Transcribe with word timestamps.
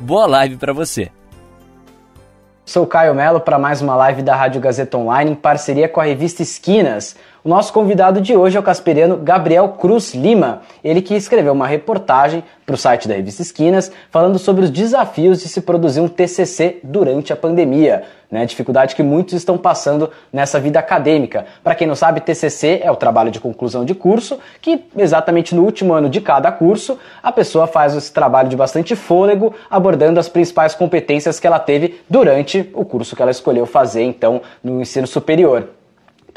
Boa 0.00 0.26
live 0.26 0.56
para 0.56 0.72
você. 0.72 1.10
Sou 2.64 2.86
Caio 2.86 3.14
Melo 3.14 3.40
para 3.40 3.58
mais 3.58 3.82
uma 3.82 3.96
live 3.96 4.22
da 4.22 4.36
Rádio 4.36 4.60
Gazeta 4.60 4.96
Online 4.96 5.32
em 5.32 5.34
parceria 5.34 5.88
com 5.88 6.00
a 6.00 6.04
revista 6.04 6.42
Esquinas. 6.42 7.16
O 7.44 7.48
nosso 7.48 7.72
convidado 7.72 8.20
de 8.20 8.36
hoje 8.36 8.56
é 8.56 8.60
o 8.60 8.64
casperiano 8.64 9.16
Gabriel 9.16 9.68
Cruz 9.68 10.12
Lima, 10.12 10.62
ele 10.82 11.00
que 11.00 11.14
escreveu 11.14 11.52
uma 11.52 11.68
reportagem 11.68 12.42
para 12.66 12.74
o 12.74 12.76
site 12.76 13.06
da 13.06 13.14
revista 13.14 13.42
Esquinas 13.42 13.92
falando 14.10 14.40
sobre 14.40 14.64
os 14.64 14.70
desafios 14.70 15.40
de 15.40 15.48
se 15.48 15.60
produzir 15.60 16.00
um 16.00 16.08
TCC 16.08 16.80
durante 16.82 17.32
a 17.32 17.36
pandemia, 17.36 18.02
né, 18.28 18.44
dificuldade 18.44 18.96
que 18.96 19.04
muitos 19.04 19.34
estão 19.34 19.56
passando 19.56 20.10
nessa 20.32 20.58
vida 20.58 20.80
acadêmica. 20.80 21.46
Para 21.62 21.76
quem 21.76 21.86
não 21.86 21.94
sabe, 21.94 22.20
TCC 22.20 22.80
é 22.82 22.90
o 22.90 22.96
trabalho 22.96 23.30
de 23.30 23.38
conclusão 23.38 23.84
de 23.84 23.94
curso, 23.94 24.40
que 24.60 24.86
exatamente 24.96 25.54
no 25.54 25.62
último 25.62 25.94
ano 25.94 26.10
de 26.10 26.20
cada 26.20 26.50
curso, 26.50 26.98
a 27.22 27.30
pessoa 27.30 27.68
faz 27.68 27.94
esse 27.94 28.12
trabalho 28.12 28.48
de 28.48 28.56
bastante 28.56 28.96
fôlego, 28.96 29.54
abordando 29.70 30.18
as 30.18 30.28
principais 30.28 30.74
competências 30.74 31.38
que 31.38 31.46
ela 31.46 31.60
teve 31.60 32.00
durante 32.10 32.68
o 32.74 32.84
curso 32.84 33.14
que 33.14 33.22
ela 33.22 33.30
escolheu 33.30 33.64
fazer, 33.64 34.02
então, 34.02 34.42
no 34.62 34.80
ensino 34.80 35.06
superior. 35.06 35.77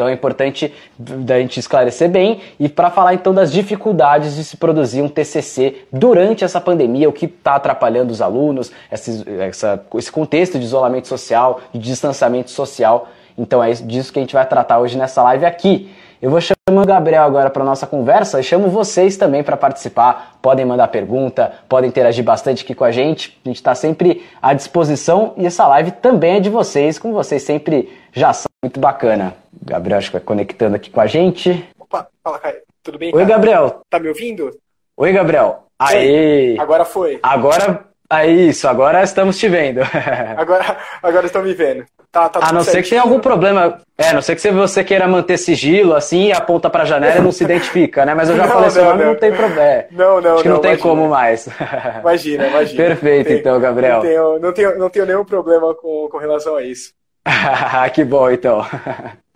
Então 0.01 0.09
é 0.09 0.13
importante 0.13 0.73
da 0.97 1.39
gente 1.39 1.59
esclarecer 1.59 2.09
bem 2.09 2.41
e 2.59 2.67
para 2.67 2.89
falar 2.89 3.13
então 3.13 3.31
das 3.31 3.51
dificuldades 3.51 4.35
de 4.35 4.43
se 4.43 4.57
produzir 4.57 5.03
um 5.03 5.07
TCC 5.07 5.85
durante 5.93 6.43
essa 6.43 6.59
pandemia, 6.59 7.07
o 7.07 7.13
que 7.13 7.25
está 7.25 7.53
atrapalhando 7.53 8.11
os 8.11 8.19
alunos, 8.19 8.71
esse, 8.91 9.23
essa, 9.39 9.85
esse 9.93 10.11
contexto 10.11 10.57
de 10.57 10.65
isolamento 10.65 11.07
social, 11.07 11.61
de 11.71 11.79
distanciamento 11.79 12.49
social. 12.49 13.09
Então 13.37 13.63
é 13.63 13.71
disso 13.73 14.11
que 14.11 14.17
a 14.17 14.23
gente 14.23 14.33
vai 14.33 14.43
tratar 14.43 14.79
hoje 14.79 14.97
nessa 14.97 15.21
live 15.21 15.45
aqui. 15.45 15.91
Eu 16.19 16.31
vou 16.31 16.41
chamar 16.41 16.81
o 16.81 16.85
Gabriel 16.85 17.23
agora 17.23 17.51
para 17.51 17.63
nossa 17.63 17.85
conversa 17.85 18.39
e 18.39 18.43
chamo 18.43 18.69
vocês 18.69 19.17
também 19.17 19.43
para 19.43 19.55
participar. 19.55 20.39
Podem 20.41 20.65
mandar 20.65 20.87
pergunta, 20.87 21.51
podem 21.69 21.87
interagir 21.87 22.23
bastante 22.23 22.63
aqui 22.63 22.73
com 22.73 22.83
a 22.83 22.91
gente. 22.91 23.37
A 23.45 23.49
gente 23.49 23.57
está 23.57 23.75
sempre 23.75 24.25
à 24.41 24.51
disposição 24.55 25.33
e 25.37 25.45
essa 25.45 25.67
live 25.67 25.91
também 25.91 26.37
é 26.37 26.39
de 26.39 26.49
vocês, 26.49 26.97
como 26.97 27.13
vocês 27.13 27.43
sempre 27.43 27.87
já 28.11 28.33
são. 28.33 28.49
Muito 28.63 28.79
bacana. 28.79 29.40
Gabriel, 29.65 29.97
acho 29.97 30.07
que 30.07 30.17
vai 30.17 30.21
conectando 30.21 30.75
aqui 30.75 30.89
com 30.89 31.01
a 31.01 31.07
gente. 31.07 31.67
Opa, 31.79 32.07
fala, 32.23 32.39
Caio. 32.39 32.61
Tudo 32.83 32.97
bem? 32.97 33.09
Oi, 33.13 33.21
cara? 33.21 33.25
Gabriel. 33.25 33.81
Tá 33.89 33.99
me 33.99 34.07
ouvindo? 34.07 34.51
Oi, 34.97 35.11
Gabriel. 35.11 35.65
Aí. 35.79 36.57
Agora 36.59 36.85
foi. 36.85 37.19
Agora. 37.21 37.91
É 38.13 38.27
isso, 38.27 38.67
agora 38.67 39.01
estamos 39.03 39.37
te 39.37 39.47
vendo. 39.47 39.79
agora, 40.35 40.77
agora 41.01 41.25
estão 41.25 41.41
me 41.41 41.53
vendo. 41.53 41.85
Tá, 42.11 42.27
tá 42.27 42.39
a 42.41 42.51
não 42.51 42.61
ser 42.61 42.83
que 42.83 42.89
tenha 42.89 43.01
algum 43.01 43.21
problema. 43.21 43.81
É, 43.97 44.09
a 44.09 44.13
não 44.13 44.21
ser 44.21 44.35
que 44.35 44.51
você 44.51 44.83
queira 44.83 45.07
manter 45.07 45.37
sigilo 45.37 45.95
assim 45.95 46.25
e 46.27 46.33
aponta 46.33 46.69
pra 46.69 46.83
janela 46.83 47.19
e 47.19 47.21
não 47.21 47.31
se 47.31 47.45
identifica, 47.45 48.05
né? 48.05 48.13
Mas 48.13 48.29
eu 48.29 48.35
já 48.35 48.43
não, 48.47 48.53
falei 48.53 48.69
seu 48.69 48.83
nome, 48.83 49.03
não, 49.03 49.13
não 49.13 49.15
tem 49.15 49.31
problema. 49.31 49.85
Não, 49.91 50.19
não, 50.19 50.33
Acho 50.33 50.43
que 50.43 50.49
não, 50.49 50.55
não 50.55 50.61
tem 50.61 50.71
imagina. 50.71 50.89
como 50.89 51.07
mais. 51.07 51.47
Imagina, 52.01 52.47
imagina. 52.47 52.83
Perfeito, 52.83 53.31
então, 53.31 53.59
Gabriel. 53.61 53.95
Não 53.95 54.01
tenho, 54.01 54.39
não 54.39 54.53
tenho, 54.53 54.77
não 54.77 54.89
tenho 54.89 55.05
nenhum 55.05 55.23
problema 55.23 55.73
com, 55.73 56.09
com 56.11 56.17
relação 56.17 56.57
a 56.57 56.63
isso. 56.63 56.91
que 57.93 58.03
bom, 58.03 58.29
então. 58.29 58.65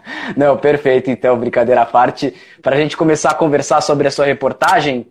Não, 0.36 0.58
perfeito. 0.58 1.10
Então, 1.10 1.38
brincadeira 1.38 1.82
à 1.82 1.86
parte. 1.86 2.34
Para 2.62 2.76
a 2.76 2.80
gente 2.80 2.96
começar 2.96 3.32
a 3.32 3.36
conversar 3.36 3.82
sobre 3.82 4.08
a 4.08 4.12
sua 4.12 4.26
reportagem, 4.26 5.08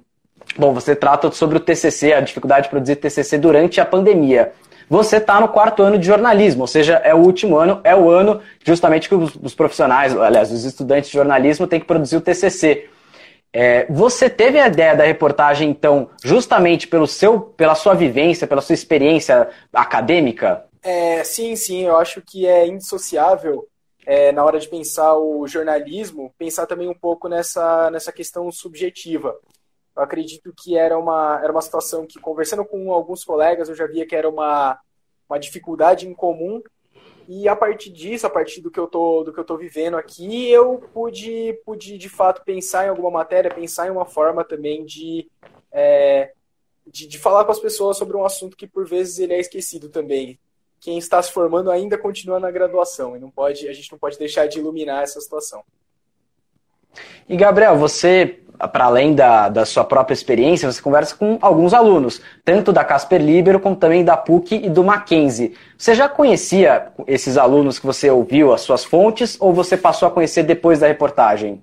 bom, 0.57 0.73
você 0.73 0.95
trata 0.95 1.31
sobre 1.33 1.57
o 1.57 1.61
TCC, 1.61 2.13
a 2.13 2.21
dificuldade 2.21 2.65
de 2.65 2.71
produzir 2.71 2.97
TCC 2.97 3.39
durante 3.39 3.81
a 3.81 3.87
pandemia. 3.87 4.53
Você 4.89 5.17
está 5.17 5.41
no 5.41 5.49
quarto 5.49 5.83
ano 5.83 5.99
de 5.99 6.07
jornalismo, 6.07 6.63
ou 6.63 6.67
seja, 6.67 6.97
é 6.97 7.15
o 7.15 7.19
último 7.19 7.57
ano, 7.57 7.81
é 7.85 7.97
o 7.97 8.11
ano 8.11 8.43
justamente 8.63 9.09
que 9.09 9.15
os, 9.15 9.35
os 9.43 9.55
profissionais, 9.55 10.15
aliás, 10.15 10.53
os 10.53 10.65
estudantes 10.65 11.09
de 11.09 11.17
jornalismo 11.17 11.67
têm 11.67 11.81
que 11.81 11.87
produzir 11.87 12.17
o 12.17 12.21
TCC. 12.21 12.89
É, 13.51 13.87
você 13.89 14.29
teve 14.29 14.59
a 14.59 14.67
ideia 14.67 14.95
da 14.95 15.05
reportagem, 15.05 15.71
então, 15.71 16.11
justamente 16.23 16.87
pelo 16.87 17.07
seu, 17.07 17.41
pela 17.41 17.75
sua 17.75 17.95
vivência, 17.95 18.47
pela 18.47 18.61
sua 18.61 18.75
experiência 18.75 19.49
acadêmica? 19.73 20.65
É, 20.83 21.25
sim, 21.25 21.57
sim, 21.57 21.85
eu 21.85 21.97
acho 21.97 22.21
que 22.21 22.47
é 22.47 22.67
indissociável 22.67 23.67
é, 24.07 24.33
na 24.33 24.45
hora 24.45 24.59
de 24.59 24.69
pensar 24.69 25.17
o 25.17 25.47
jornalismo, 25.47 26.35
pensar 26.37 26.67
também 26.67 26.89
um 26.89 26.95
pouco 26.95 27.29
nessa, 27.29 27.91
nessa 27.91 28.13
questão 28.13 28.51
subjetiva. 28.53 29.39
Eu 29.97 30.03
acredito 30.03 30.53
que 30.57 30.77
era 30.77 30.99
uma, 30.99 31.41
era 31.43 31.53
uma 31.53 31.63
situação 31.63 32.07
que, 32.07 32.19
conversando 32.21 32.65
com 32.65 32.93
alguns 32.93 33.25
colegas, 33.25 33.69
eu 33.69 33.75
já 33.75 33.87
via 33.87 34.07
que 34.07 34.15
era 34.15 34.29
uma, 34.29 34.79
uma 35.29 35.39
dificuldade 35.39 36.07
em 36.07 36.15
comum. 36.15 36.63
E 37.27 37.49
a 37.49 37.57
partir 37.57 37.91
disso, 37.91 38.27
a 38.27 38.31
partir 38.31 38.61
do 38.61 38.71
que 38.71 38.79
eu 38.79 38.87
tô, 38.87 39.25
do 39.25 39.33
que 39.33 39.41
eu 39.41 39.45
tô 39.45 39.57
vivendo 39.57 39.97
aqui, 39.97 40.51
eu 40.51 40.79
pude, 40.93 41.59
pude 41.65 41.97
de 41.97 42.09
fato 42.09 42.45
pensar 42.45 42.85
em 42.85 42.91
alguma 42.91 43.11
matéria, 43.11 43.55
pensar 43.55 43.87
em 43.87 43.91
uma 43.91 44.05
forma 44.05 44.45
também 44.45 44.85
de, 44.85 45.31
é, 45.73 46.33
de, 46.87 47.07
de 47.07 47.19
falar 47.19 47.47
com 47.47 47.53
as 47.53 47.61
pessoas 47.61 47.97
sobre 47.97 48.15
um 48.15 48.25
assunto 48.27 48.57
que 48.57 48.67
por 48.67 48.87
vezes 48.87 49.19
ele 49.19 49.33
é 49.33 49.41
esquecido 49.41 49.89
também 49.89 50.39
quem 50.85 50.99
está 50.99 51.23
se 51.23 51.33
formando 51.33 51.71
ainda 51.71 51.97
continua 51.97 52.39
na 52.39 52.51
graduação 52.51 53.17
e 53.17 53.19
não 53.19 53.31
pode, 53.31 53.67
a 53.67 53.73
gente 53.73 53.91
não 53.91 53.99
pode 53.99 54.19
deixar 54.19 54.47
de 54.47 54.59
iluminar 54.59 55.03
essa 55.03 55.19
situação. 55.19 55.65
E 57.27 57.35
Gabriel, 57.39 57.79
você, 57.79 58.41
para 58.71 58.85
além 58.85 59.15
da, 59.15 59.49
da 59.49 59.65
sua 59.65 59.83
própria 59.83 60.13
experiência, 60.13 60.71
você 60.71 60.83
conversa 60.83 61.17
com 61.17 61.39
alguns 61.41 61.73
alunos, 61.73 62.21
tanto 62.45 62.71
da 62.71 62.85
Casper 62.85 63.19
Libero 63.19 63.59
como 63.59 63.75
também 63.75 64.05
da 64.05 64.15
PUC 64.15 64.57
e 64.57 64.69
do 64.69 64.85
Mackenzie. 64.85 65.57
Você 65.79 65.95
já 65.95 66.07
conhecia 66.07 66.93
esses 67.07 67.39
alunos 67.39 67.79
que 67.79 67.87
você 67.87 68.11
ouviu, 68.11 68.53
as 68.53 68.61
suas 68.61 68.85
fontes, 68.85 69.39
ou 69.41 69.55
você 69.55 69.79
passou 69.79 70.07
a 70.07 70.11
conhecer 70.11 70.43
depois 70.43 70.81
da 70.81 70.87
reportagem? 70.87 71.63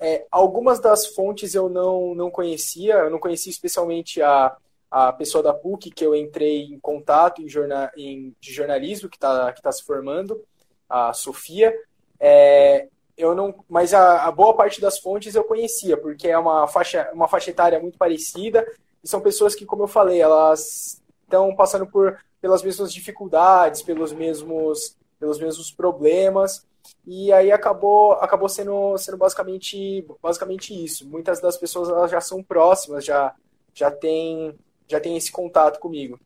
É, 0.00 0.24
algumas 0.30 0.80
das 0.80 1.08
fontes 1.08 1.54
eu 1.54 1.68
não, 1.68 2.14
não 2.14 2.30
conhecia, 2.30 2.94
eu 2.94 3.10
não 3.10 3.18
conhecia 3.18 3.50
especialmente 3.50 4.22
a, 4.22 4.56
a 4.94 5.12
pessoa 5.12 5.42
da 5.42 5.52
PUC 5.52 5.90
que 5.90 6.06
eu 6.06 6.14
entrei 6.14 6.66
em 6.66 6.78
contato 6.78 7.42
em, 7.42 7.48
em 7.96 8.36
de 8.38 8.52
jornalismo 8.52 9.08
que 9.08 9.16
está 9.16 9.52
que 9.52 9.60
tá 9.60 9.72
se 9.72 9.82
formando, 9.82 10.40
a 10.88 11.12
Sofia. 11.12 11.74
É, 12.20 12.86
eu 13.18 13.34
não, 13.34 13.52
mas 13.68 13.92
a, 13.92 14.24
a, 14.24 14.30
boa 14.30 14.54
parte 14.54 14.80
das 14.80 15.00
fontes 15.00 15.34
eu 15.34 15.42
conhecia, 15.42 15.96
porque 15.96 16.28
é 16.28 16.38
uma 16.38 16.68
faixa, 16.68 17.10
uma 17.12 17.26
faixa 17.26 17.50
etária 17.50 17.80
muito 17.80 17.98
parecida 17.98 18.64
e 19.02 19.08
são 19.08 19.20
pessoas 19.20 19.56
que, 19.56 19.66
como 19.66 19.82
eu 19.82 19.88
falei, 19.88 20.20
elas 20.20 21.02
estão 21.24 21.56
passando 21.56 21.88
por 21.88 22.16
pelas 22.40 22.62
mesmas 22.62 22.92
dificuldades, 22.92 23.82
pelos 23.82 24.12
mesmos 24.12 24.96
pelos 25.18 25.40
mesmos 25.40 25.72
problemas 25.72 26.64
e 27.04 27.32
aí 27.32 27.50
acabou 27.50 28.12
acabou 28.12 28.48
sendo 28.48 28.96
sendo 28.96 29.16
basicamente 29.16 30.06
basicamente 30.22 30.72
isso. 30.84 31.04
Muitas 31.08 31.40
das 31.40 31.56
pessoas 31.56 31.88
elas 31.88 32.12
já 32.12 32.20
são 32.20 32.44
próximas, 32.44 33.04
já 33.04 33.34
já 33.74 33.90
têm 33.90 34.56
já 34.88 35.00
tem 35.00 35.16
esse 35.16 35.30
contato 35.30 35.78
comigo. 35.78 36.18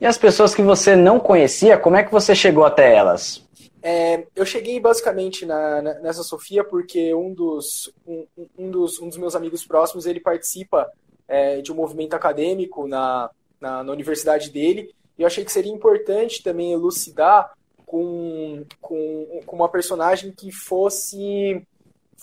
E 0.00 0.06
as 0.06 0.18
pessoas 0.18 0.54
que 0.54 0.62
você 0.62 0.94
não 0.94 1.18
conhecia, 1.18 1.78
como 1.78 1.96
é 1.96 2.02
que 2.02 2.12
você 2.12 2.34
chegou 2.34 2.64
até 2.64 2.94
elas? 2.94 3.44
É, 3.82 4.26
eu 4.34 4.46
cheguei 4.46 4.80
basicamente 4.80 5.44
na, 5.44 5.82
na, 5.82 5.94
nessa 6.00 6.22
Sofia 6.22 6.64
porque 6.64 7.14
um 7.14 7.34
dos, 7.34 7.92
um, 8.06 8.26
um, 8.56 8.70
dos, 8.70 8.98
um 8.98 9.08
dos 9.08 9.18
meus 9.18 9.36
amigos 9.36 9.64
próximos 9.66 10.06
ele 10.06 10.20
participa 10.20 10.90
é, 11.28 11.60
de 11.60 11.70
um 11.70 11.74
movimento 11.74 12.14
acadêmico 12.14 12.86
na, 12.86 13.30
na, 13.60 13.84
na, 13.84 13.92
universidade 13.92 14.50
dele 14.50 14.94
e 15.18 15.22
eu 15.22 15.26
achei 15.26 15.44
que 15.44 15.52
seria 15.52 15.70
importante 15.70 16.42
também 16.42 16.72
elucidar 16.72 17.52
com, 17.84 18.64
com, 18.80 19.42
com 19.44 19.56
uma 19.56 19.68
personagem 19.68 20.32
que 20.32 20.50
fosse 20.50 21.62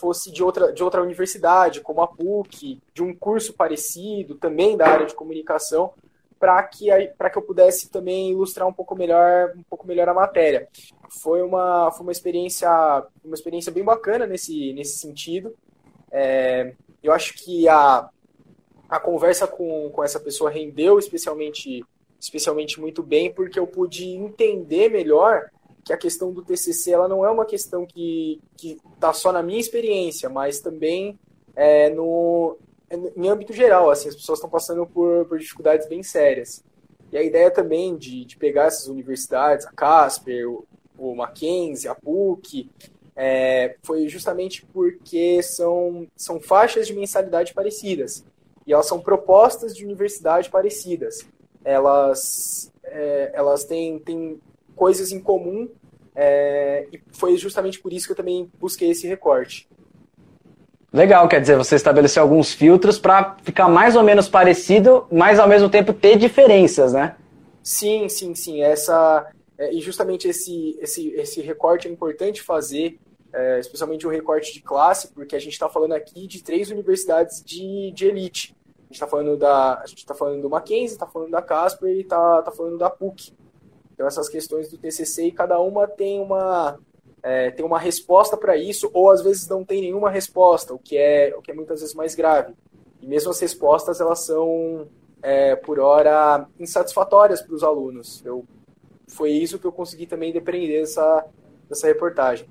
fosse 0.02 0.32
de 0.32 0.44
outra, 0.44 0.74
de 0.74 0.84
outra 0.84 1.04
universidade, 1.04 1.80
como 1.80 2.02
a 2.02 2.08
PUC, 2.08 2.82
de 2.92 3.04
um 3.04 3.16
curso 3.16 3.54
parecido, 3.54 4.34
também 4.34 4.76
da 4.76 4.88
área 4.88 5.06
de 5.06 5.14
comunicação, 5.14 5.94
para 6.40 6.62
que, 6.64 6.88
que 6.88 7.38
eu 7.38 7.42
pudesse 7.44 7.92
também 7.92 8.32
ilustrar 8.32 8.68
um 8.68 8.74
pouco 8.74 8.96
melhor, 8.96 9.54
um 9.56 9.62
pouco 9.62 9.86
melhor 9.86 10.10
a 10.10 10.14
matéria. 10.14 10.68
Foi 11.22 11.44
uma, 11.44 11.92
foi 11.92 12.02
uma, 12.02 12.12
experiência, 12.12 12.68
uma 13.24 13.36
experiência 13.36 13.72
bem 13.72 13.84
bacana 13.84 14.26
nesse, 14.26 14.74
nesse 14.74 14.98
sentido. 14.98 15.56
É, 16.12 16.74
eu 17.04 17.14
acho 17.14 17.36
que 17.36 17.70
a, 17.70 18.10
a 18.90 19.00
conversa 19.00 19.46
com, 19.46 19.92
com 19.92 20.04
essa 20.04 20.20
pessoa 20.20 20.50
rendeu 20.50 20.98
especialmente, 20.98 21.86
especialmente 22.20 22.82
muito 22.82 23.04
bem, 23.04 23.32
porque 23.32 23.60
eu 23.60 23.68
pude 23.68 24.10
entender 24.10 24.90
melhor 24.90 25.52
que 25.84 25.94
a 25.94 25.98
questão 25.98 26.32
do 26.32 26.44
TCC 26.44 26.92
ela 26.92 27.08
não 27.08 27.26
é 27.26 27.30
uma 27.30 27.46
questão 27.46 27.86
que 27.86 28.40
está 28.94 29.14
só 29.14 29.32
na 29.32 29.42
minha 29.42 29.60
experiência, 29.60 30.30
mas 30.30 30.60
também 30.60 31.18
é, 31.56 31.90
no, 31.90 32.58
em 33.16 33.30
âmbito 33.30 33.54
geral, 33.54 33.90
assim, 33.90 34.10
as 34.10 34.16
pessoas 34.16 34.40
estão 34.40 34.50
passando 34.50 34.86
por, 34.86 35.26
por 35.26 35.40
dificuldades 35.40 35.88
bem 35.88 36.04
sérias. 36.04 36.64
E 37.12 37.18
a 37.18 37.24
ideia 37.24 37.52
também 37.52 37.96
de, 37.98 38.26
de 38.26 38.38
pegar 38.38 38.66
essas 38.66 38.88
universidades, 38.88 39.66
a 39.66 39.72
Casper, 39.72 40.50
o, 40.50 40.66
o 40.98 41.16
Mackenzie, 41.16 41.90
a 41.90 41.96
PUC, 41.96 42.70
é, 43.16 43.76
foi 43.84 44.08
justamente 44.08 44.66
porque 44.68 45.42
são, 45.44 46.08
são 46.16 46.40
faixas 46.40 46.88
de 46.88 46.94
mensalidade 46.94 47.54
parecidas. 47.54 48.24
E 48.66 48.74
elas 48.74 48.88
são 48.88 49.00
propostas 49.00 49.76
de 49.76 49.86
universidade 49.86 50.50
parecidas. 50.50 51.26
Elas, 51.64 52.72
é, 52.84 53.32
elas 53.34 53.66
têm, 53.66 54.00
têm 54.00 54.40
coisas 54.82 55.12
em 55.12 55.20
comum 55.20 55.70
é, 56.16 56.88
e 56.92 57.00
foi 57.12 57.38
justamente 57.38 57.80
por 57.80 57.94
isso 57.94 58.08
que 58.08 58.14
eu 58.14 58.16
também 58.16 58.50
busquei 58.60 58.90
esse 58.90 59.06
recorte. 59.06 59.70
Legal, 60.92 61.28
quer 61.28 61.40
dizer, 61.40 61.56
você 61.56 61.76
estabeleceu 61.76 62.24
alguns 62.24 62.52
filtros 62.52 62.98
para 62.98 63.38
ficar 63.44 63.70
mais 63.70 63.96
ou 63.96 64.02
menos 64.02 64.28
parecido, 64.28 65.06
mas 65.12 65.38
ao 65.38 65.48
mesmo 65.48 65.70
tempo 65.70 65.94
ter 65.94 66.18
diferenças, 66.18 66.94
né? 66.94 67.16
Sim, 67.62 68.10
sim, 68.10 68.34
sim. 68.34 68.64
Essa 68.64 69.32
é, 69.56 69.72
e 69.72 69.80
justamente 69.82 70.28
esse, 70.28 70.76
esse, 70.82 71.10
esse 71.10 71.42
recorte 71.42 71.88
é 71.88 71.92
importante 71.92 72.42
fazer, 72.42 72.98
é, 73.32 73.60
especialmente 73.60 74.08
o 74.08 74.10
recorte 74.10 74.52
de 74.52 74.64
classe, 74.64 75.10
porque 75.10 75.36
a 75.36 75.40
gente 75.40 75.54
está 75.54 75.70
falando 75.70 75.94
aqui 75.94 76.26
de 76.26 76.42
três 76.42 76.72
universidades 76.72 77.44
de, 77.46 77.92
de 77.92 78.08
elite. 78.08 78.56
A 78.80 78.84
gente 78.86 78.94
está 78.94 79.06
falando 79.06 79.38
da 79.38 79.76
a 79.76 79.86
gente 79.86 80.00
está 80.00 80.16
falando 80.16 80.42
do 80.42 80.50
Mackenzie, 80.50 80.96
está 80.96 81.06
falando 81.06 81.30
da 81.30 81.42
Casper 81.44 81.90
e 81.90 82.02
está 82.02 82.42
tá 82.42 82.52
falando 82.52 82.80
da 82.80 82.90
PUC. 82.90 83.32
Então 84.02 84.08
essas 84.08 84.28
questões 84.28 84.68
do 84.68 84.80
TCC 84.80 85.28
e 85.28 85.32
cada 85.32 85.60
uma 85.60 85.88
tem 85.88 86.20
uma 86.20 86.80
é, 87.22 87.52
tem 87.52 87.64
uma 87.64 87.78
resposta 87.78 88.36
para 88.36 88.58
isso, 88.58 88.90
ou 88.96 89.12
às 89.12 89.22
vezes 89.22 89.48
não 89.48 89.64
tem 89.64 89.80
nenhuma 89.80 90.10
resposta, 90.10 90.74
o 90.74 90.80
que 90.80 90.98
é, 90.98 91.36
o 91.38 91.42
que 91.42 91.52
é 91.52 91.54
muitas 91.54 91.82
vezes 91.82 91.94
mais 91.94 92.16
grave. 92.16 92.56
E 93.00 93.06
mesmo 93.06 93.30
as 93.30 93.40
respostas, 93.40 94.02
elas 94.02 94.26
são, 94.26 94.88
é, 95.22 95.56
por 95.56 95.80
hora, 95.80 96.48
insatisfatórias 96.60 97.44
para 97.44 97.54
os 97.54 97.64
alunos. 97.64 98.26
Eu, 98.26 98.44
foi 99.08 99.30
isso 99.34 99.60
que 99.60 99.66
eu 99.66 99.72
consegui 99.72 100.08
também 100.08 100.34
depreender 100.34 100.82
dessa, 100.82 101.24
dessa 101.70 101.86
reportagem. 101.86 102.48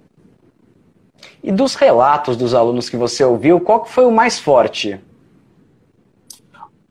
E 1.43 1.51
dos 1.51 1.75
relatos 1.75 2.37
dos 2.37 2.55
alunos 2.55 2.89
que 2.89 2.97
você 2.97 3.25
ouviu, 3.25 3.61
qual 3.61 3.85
foi 3.85 4.05
o 4.05 4.13
mais 4.13 4.39
forte? 4.39 5.01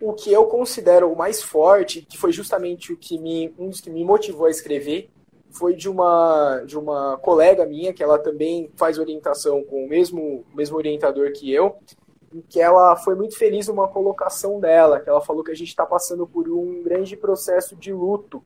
O 0.02 0.14
que 0.14 0.32
eu 0.32 0.46
considero 0.46 1.12
o 1.12 1.16
mais 1.16 1.42
forte, 1.42 2.02
que 2.02 2.18
foi 2.18 2.32
justamente 2.32 2.94
o 2.94 2.98
que 2.98 3.18
me, 3.20 3.54
um 3.58 3.70
dos 3.70 3.82
que 3.82 3.90
me 3.90 4.04
motivou 4.04 4.46
a 4.46 4.50
escrever, 4.50 5.10
foi 5.52 5.76
de 5.76 5.90
uma, 5.90 6.64
de 6.66 6.78
uma 6.78 7.18
colega 7.18 7.66
minha, 7.66 7.94
que 7.94 8.04
ela 8.04 8.18
também 8.18 8.72
faz 8.76 8.98
orientação 8.98 9.64
com 9.64 9.86
o 9.86 9.90
mesmo, 9.90 10.46
mesmo 10.54 10.78
orientador 10.78 11.32
que 11.34 11.52
eu, 11.52 11.76
e 12.34 12.42
que 12.42 12.62
ela 12.62 12.96
foi 12.96 13.16
muito 13.16 13.38
feliz 13.38 13.68
numa 13.68 13.88
colocação 13.88 14.60
dela, 14.60 15.00
que 15.00 15.10
ela 15.10 15.22
falou 15.22 15.44
que 15.44 15.52
a 15.52 15.56
gente 15.56 15.70
está 15.70 15.86
passando 15.86 16.28
por 16.28 16.48
um 16.48 16.84
grande 16.84 17.18
processo 17.18 17.76
de 17.76 17.92
luto. 17.92 18.44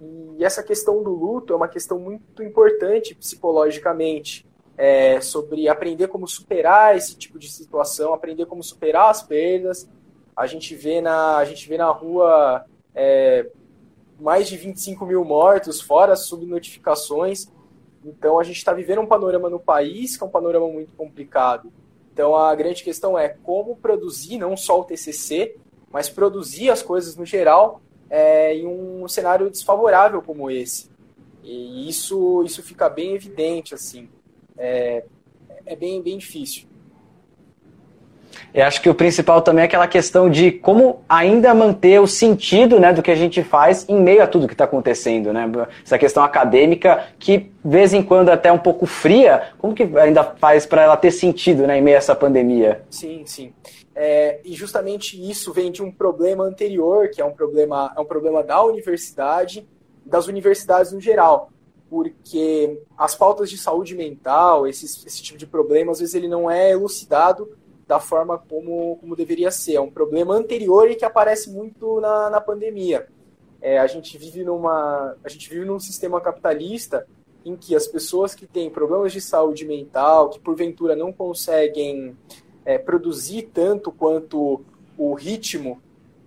E 0.00 0.44
essa 0.44 0.62
questão 0.62 1.02
do 1.02 1.10
luto 1.10 1.52
é 1.52 1.56
uma 1.56 1.68
questão 1.68 1.98
muito 1.98 2.42
importante 2.42 3.14
psicologicamente, 3.14 4.46
é, 4.76 5.20
sobre 5.20 5.68
aprender 5.68 6.06
como 6.06 6.26
superar 6.28 6.96
esse 6.96 7.16
tipo 7.16 7.38
de 7.38 7.50
situação, 7.50 8.14
aprender 8.14 8.46
como 8.46 8.62
superar 8.62 9.10
as 9.10 9.22
perdas. 9.22 9.88
A 10.38 10.46
gente 10.46 10.72
vê 10.76 11.00
na, 11.00 11.36
a 11.36 11.44
gente 11.44 11.68
vê 11.68 11.76
na 11.76 11.90
rua 11.90 12.64
é, 12.94 13.44
mais 14.20 14.46
de 14.48 14.56
25 14.56 15.04
mil 15.04 15.24
mortos, 15.24 15.80
fora 15.80 16.12
as 16.12 16.26
subnotificações. 16.26 17.48
Então 18.04 18.38
a 18.38 18.44
gente 18.44 18.58
está 18.58 18.72
vivendo 18.72 19.00
um 19.00 19.06
panorama 19.06 19.50
no 19.50 19.58
país 19.58 20.16
que 20.16 20.22
é 20.22 20.26
um 20.26 20.30
panorama 20.30 20.68
muito 20.68 20.94
complicado. 20.94 21.72
Então 22.12 22.36
a 22.36 22.54
grande 22.54 22.84
questão 22.84 23.18
é 23.18 23.28
como 23.28 23.74
produzir 23.74 24.38
não 24.38 24.56
só 24.56 24.80
o 24.80 24.84
TCC, 24.84 25.56
mas 25.90 26.08
produzir 26.08 26.70
as 26.70 26.84
coisas 26.84 27.16
no 27.16 27.26
geral 27.26 27.80
é, 28.08 28.54
em 28.54 28.64
um 28.64 29.08
cenário 29.08 29.50
desfavorável 29.50 30.22
como 30.22 30.48
esse. 30.48 30.88
E 31.42 31.88
isso, 31.88 32.44
isso 32.44 32.62
fica 32.62 32.88
bem 32.88 33.16
evidente, 33.16 33.74
assim. 33.74 34.08
É, 34.56 35.04
é 35.66 35.74
bem, 35.74 36.00
bem 36.00 36.16
difícil. 36.16 36.67
Eu 38.52 38.64
acho 38.64 38.80
que 38.80 38.88
o 38.88 38.94
principal 38.94 39.42
também 39.42 39.62
é 39.62 39.64
aquela 39.66 39.86
questão 39.86 40.28
de 40.28 40.50
como 40.50 41.02
ainda 41.08 41.54
manter 41.54 42.00
o 42.00 42.06
sentido 42.06 42.80
né, 42.80 42.92
do 42.92 43.02
que 43.02 43.10
a 43.10 43.14
gente 43.14 43.42
faz 43.42 43.86
em 43.88 44.00
meio 44.00 44.22
a 44.22 44.26
tudo 44.26 44.46
que 44.46 44.54
está 44.54 44.64
acontecendo. 44.64 45.32
Né? 45.32 45.50
Essa 45.84 45.98
questão 45.98 46.22
acadêmica 46.22 47.06
que, 47.18 47.38
de 47.38 47.50
vez 47.64 47.92
em 47.92 48.02
quando, 48.02 48.30
é 48.30 48.32
até 48.32 48.50
um 48.50 48.58
pouco 48.58 48.86
fria, 48.86 49.50
como 49.58 49.74
que 49.74 49.82
ainda 49.98 50.24
faz 50.24 50.66
para 50.66 50.82
ela 50.82 50.96
ter 50.96 51.10
sentido 51.10 51.66
né, 51.66 51.78
em 51.78 51.82
meio 51.82 51.96
a 51.96 51.98
essa 51.98 52.14
pandemia? 52.14 52.82
Sim, 52.90 53.22
sim. 53.26 53.52
É, 53.94 54.40
e 54.44 54.54
justamente 54.54 55.20
isso 55.30 55.52
vem 55.52 55.70
de 55.70 55.82
um 55.82 55.90
problema 55.90 56.44
anterior, 56.44 57.10
que 57.10 57.20
é 57.20 57.24
um 57.24 57.32
problema, 57.32 57.92
é 57.96 58.00
um 58.00 58.04
problema 58.04 58.42
da 58.42 58.62
universidade, 58.62 59.66
das 60.06 60.26
universidades 60.26 60.92
no 60.92 61.00
geral 61.00 61.50
porque 61.90 62.82
as 62.98 63.14
pautas 63.14 63.48
de 63.48 63.56
saúde 63.56 63.94
mental, 63.94 64.66
esse, 64.66 64.84
esse 64.84 65.22
tipo 65.22 65.38
de 65.38 65.46
problema, 65.46 65.90
às 65.90 66.00
vezes 66.00 66.14
ele 66.14 66.28
não 66.28 66.50
é 66.50 66.70
elucidado 66.70 67.48
da 67.88 67.98
forma 67.98 68.36
como, 68.36 68.96
como 68.96 69.16
deveria 69.16 69.50
ser. 69.50 69.76
É 69.76 69.80
um 69.80 69.90
problema 69.90 70.34
anterior 70.34 70.90
e 70.90 70.94
que 70.94 71.06
aparece 71.06 71.50
muito 71.50 72.00
na, 72.00 72.28
na 72.28 72.40
pandemia. 72.40 73.08
É, 73.60 73.78
a 73.78 73.86
gente 73.86 74.16
vive 74.18 74.44
numa 74.44 75.16
a 75.24 75.28
gente 75.28 75.48
vive 75.48 75.64
num 75.64 75.80
sistema 75.80 76.20
capitalista 76.20 77.08
em 77.44 77.56
que 77.56 77.74
as 77.74 77.88
pessoas 77.88 78.34
que 78.34 78.46
têm 78.46 78.70
problemas 78.70 79.12
de 79.12 79.20
saúde 79.22 79.64
mental, 79.64 80.28
que 80.28 80.38
porventura 80.38 80.94
não 80.94 81.10
conseguem 81.10 82.14
é, 82.64 82.76
produzir 82.76 83.50
tanto 83.54 83.90
quanto 83.90 84.62
o 84.96 85.14
ritmo 85.14 85.80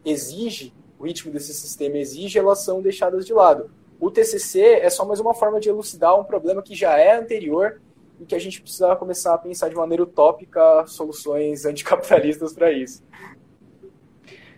exige, 0.04 0.74
o 0.98 1.06
ritmo 1.06 1.32
desse 1.32 1.54
sistema 1.54 1.98
exige, 1.98 2.40
elas 2.40 2.64
são 2.64 2.82
deixadas 2.82 3.26
de 3.26 3.34
lado. 3.34 3.70
O 4.00 4.10
TCC 4.10 4.62
é 4.82 4.90
só 4.90 5.06
mais 5.06 5.20
uma 5.20 5.34
forma 5.34 5.60
de 5.60 5.70
elucidar 5.70 6.20
um 6.20 6.24
problema 6.24 6.64
que 6.64 6.74
já 6.74 6.98
é 6.98 7.16
anterior 7.16 7.80
e 8.22 8.26
que 8.26 8.36
a 8.36 8.40
gente 8.40 8.62
precisa 8.62 8.96
começar 8.96 9.34
a 9.34 9.38
pensar 9.38 9.68
de 9.68 9.76
maneira 9.76 10.04
utópica 10.04 10.86
soluções 10.86 11.66
anticapitalistas 11.66 12.54
para 12.54 12.72
isso. 12.72 13.04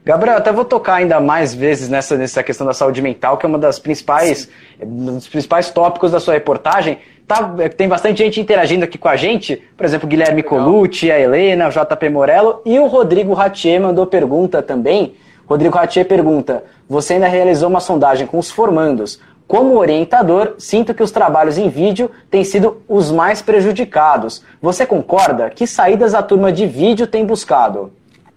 Gabriel, 0.06 0.36
até 0.36 0.52
vou 0.52 0.66
tocar 0.66 0.96
ainda 0.96 1.22
mais 1.22 1.54
vezes 1.54 1.88
nessa, 1.88 2.18
nessa 2.18 2.44
questão 2.44 2.68
da 2.68 2.74
saúde 2.74 3.02
mental, 3.02 3.38
que 3.38 3.46
é 3.46 3.50
uma 3.50 3.58
das 3.58 3.80
principais, 3.80 4.50
um 4.82 5.16
dos 5.16 5.30
principais 5.30 5.70
tópicos 5.70 6.12
da 6.12 6.20
sua 6.20 6.34
reportagem. 6.34 7.00
Tá, 7.26 7.56
tem 7.78 7.88
bastante 7.88 8.18
gente 8.18 8.42
interagindo 8.42 8.84
aqui 8.84 8.98
com 8.98 9.08
a 9.08 9.16
gente, 9.16 9.64
por 9.78 9.86
exemplo, 9.86 10.06
Guilherme 10.06 10.42
Legal. 10.42 10.60
Colucci, 10.60 11.10
a 11.10 11.18
Helena, 11.18 11.70
o 11.70 11.72
JP 11.72 12.10
Morello 12.10 12.62
e 12.66 12.78
o 12.78 12.88
Rodrigo 12.88 13.34
Ratier 13.34 13.80
mandou 13.80 14.06
pergunta 14.06 14.62
também. 14.62 15.16
Rodrigo 15.46 15.78
Ratier 15.78 16.06
pergunta: 16.06 16.66
Você 16.90 17.14
ainda 17.14 17.28
realizou 17.30 17.70
uma 17.70 17.80
sondagem 17.80 18.28
com 18.28 18.38
os 18.38 18.52
formandos. 18.52 19.22
Como 19.48 19.78
orientador, 19.78 20.56
sinto 20.58 20.94
que 20.94 21.04
os 21.04 21.12
trabalhos 21.12 21.58
em 21.58 21.70
vídeo 21.70 22.10
têm 22.30 22.44
sido 22.44 22.82
os 22.88 23.12
mais 23.12 23.42
prejudicados. 23.42 24.44
Você 24.62 24.86
concorda? 24.86 25.50
Que 25.50 25.68
saídas 25.68 26.14
a 26.14 26.24
turma 26.24 26.52
de 26.52 26.66
vídeo 26.66 27.06
tem 27.06 27.26
buscado? 27.26 27.94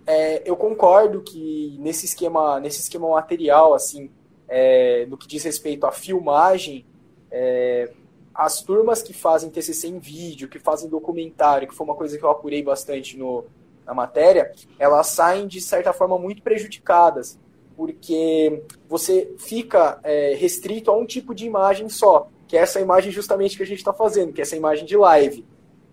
É, 0.06 0.42
eu 0.48 0.56
concordo 0.56 1.20
que 1.22 1.76
nesse 1.80 2.06
esquema, 2.06 2.60
nesse 2.60 2.80
esquema 2.80 3.08
material, 3.08 3.74
assim, 3.74 4.10
é, 4.48 5.06
no 5.08 5.16
que 5.16 5.26
diz 5.26 5.42
respeito 5.44 5.86
à 5.86 5.92
filmagem, 5.92 6.84
é, 7.30 7.90
as 8.34 8.60
turmas 8.60 9.02
que 9.02 9.14
fazem 9.14 9.50
TCC 9.50 9.88
em 9.88 9.98
vídeo, 9.98 10.48
que 10.48 10.58
fazem 10.58 10.88
documentário, 10.88 11.66
que 11.66 11.74
foi 11.74 11.86
uma 11.86 11.96
coisa 11.96 12.18
que 12.18 12.24
eu 12.24 12.30
apurei 12.30 12.62
bastante 12.62 13.16
no, 13.16 13.44
na 13.86 13.94
matéria, 13.94 14.52
elas 14.78 15.06
saem 15.06 15.46
de 15.46 15.60
certa 15.60 15.92
forma 15.92 16.18
muito 16.18 16.42
prejudicadas 16.42 17.38
porque 17.76 18.62
você 18.88 19.32
fica 19.38 20.00
é, 20.02 20.34
restrito 20.34 20.90
a 20.90 20.96
um 20.96 21.04
tipo 21.04 21.34
de 21.34 21.44
imagem 21.46 21.88
só, 21.88 22.28
que 22.48 22.56
é 22.56 22.60
essa 22.60 22.80
imagem 22.80 23.12
justamente 23.12 23.56
que 23.56 23.62
a 23.62 23.66
gente 23.66 23.78
está 23.78 23.92
fazendo, 23.92 24.32
que 24.32 24.40
é 24.40 24.42
essa 24.42 24.56
imagem 24.56 24.86
de 24.86 24.96
live. 24.96 25.44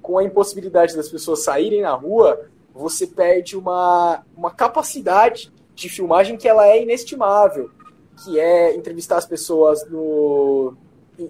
Com 0.02 0.18
a 0.18 0.24
impossibilidade 0.24 0.96
das 0.96 1.10
pessoas 1.10 1.44
saírem 1.44 1.82
na 1.82 1.94
rua, 1.94 2.48
você 2.74 3.06
perde 3.06 3.58
uma, 3.58 4.24
uma 4.36 4.52
capacidade 4.52 5.52
de 5.76 5.90
filmagem 5.90 6.38
que 6.38 6.48
ela 6.48 6.68
é 6.68 6.82
inestimável, 6.82 7.70
que 8.24 8.40
é 8.40 8.76
entrevistar 8.76 9.18
as 9.18 9.26
pessoas 9.26 9.88
no 9.90 10.76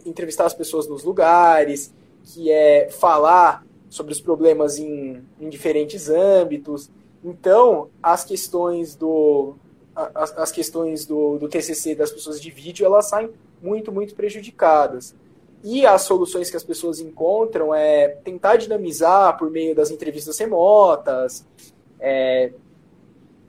entrevistar 0.05 0.45
as 0.45 0.53
pessoas 0.53 0.87
nos 0.87 1.03
lugares, 1.03 1.93
que 2.23 2.49
é 2.49 2.89
falar 2.89 3.65
sobre 3.89 4.13
os 4.13 4.21
problemas 4.21 4.79
em, 4.79 5.21
em 5.39 5.49
diferentes 5.49 6.09
âmbitos. 6.09 6.89
Então, 7.23 7.89
as 8.01 8.23
questões 8.23 8.95
do, 8.95 9.55
as, 9.95 10.37
as 10.37 10.51
questões 10.51 11.05
do, 11.05 11.37
do 11.37 11.47
TCC 11.47 11.95
das 11.95 12.11
pessoas 12.11 12.41
de 12.41 12.49
vídeo, 12.49 12.85
elas 12.85 13.07
saem 13.07 13.29
muito, 13.61 13.91
muito 13.91 14.15
prejudicadas. 14.15 15.15
E 15.63 15.85
as 15.85 16.01
soluções 16.01 16.49
que 16.49 16.57
as 16.57 16.63
pessoas 16.63 16.99
encontram 16.99 17.73
é 17.73 18.07
tentar 18.07 18.57
dinamizar 18.57 19.37
por 19.37 19.49
meio 19.49 19.73
das 19.73 19.91
entrevistas 19.91 20.37
remotas, 20.37 21.45
é, 21.99 22.51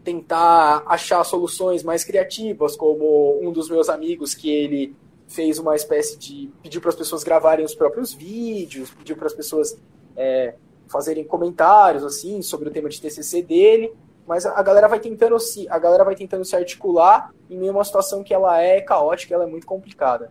tentar 0.05 0.85
achar 0.87 1.25
soluções 1.25 1.83
mais 1.83 2.05
criativas, 2.05 2.77
como 2.77 3.41
um 3.43 3.51
dos 3.51 3.69
meus 3.69 3.89
amigos 3.89 4.35
que 4.35 4.49
ele 4.49 4.95
fez 5.27 5.59
uma 5.59 5.75
espécie 5.75 6.17
de 6.17 6.51
pediu 6.63 6.81
para 6.81 6.91
as 6.91 6.97
pessoas 6.97 7.25
gravarem 7.25 7.65
os 7.65 7.75
próprios 7.75 8.13
vídeos, 8.13 8.91
pediu 8.91 9.17
para 9.17 9.27
as 9.27 9.33
pessoas 9.33 9.77
é, 10.15 10.55
fazerem 10.87 11.25
comentários 11.25 12.05
assim 12.05 12.43
sobre 12.43 12.69
o 12.69 12.73
tema 12.73 12.89
de 12.89 13.01
TCC 13.01 13.43
dele 13.43 13.93
mas 14.27 14.47
a 14.47 14.63
galera 14.63 14.89
vai 14.89 14.99
tentando 14.99 15.39
se, 15.39 15.69
a 15.69 15.79
galera 15.79 16.05
vai 16.05 16.15
tentando 16.15 16.45
se 16.45 16.57
articular 16.57 17.31
em 17.51 17.59
meio 17.59 17.73
a 17.73 17.75
uma 17.77 17.85
situação 17.85 18.23
que 18.23 18.33
ela 18.33 18.61
é 18.61 18.81
caótica, 18.81 19.35
ela 19.35 19.45
é 19.45 19.47
muito 19.47 19.67
complicada. 19.67 20.31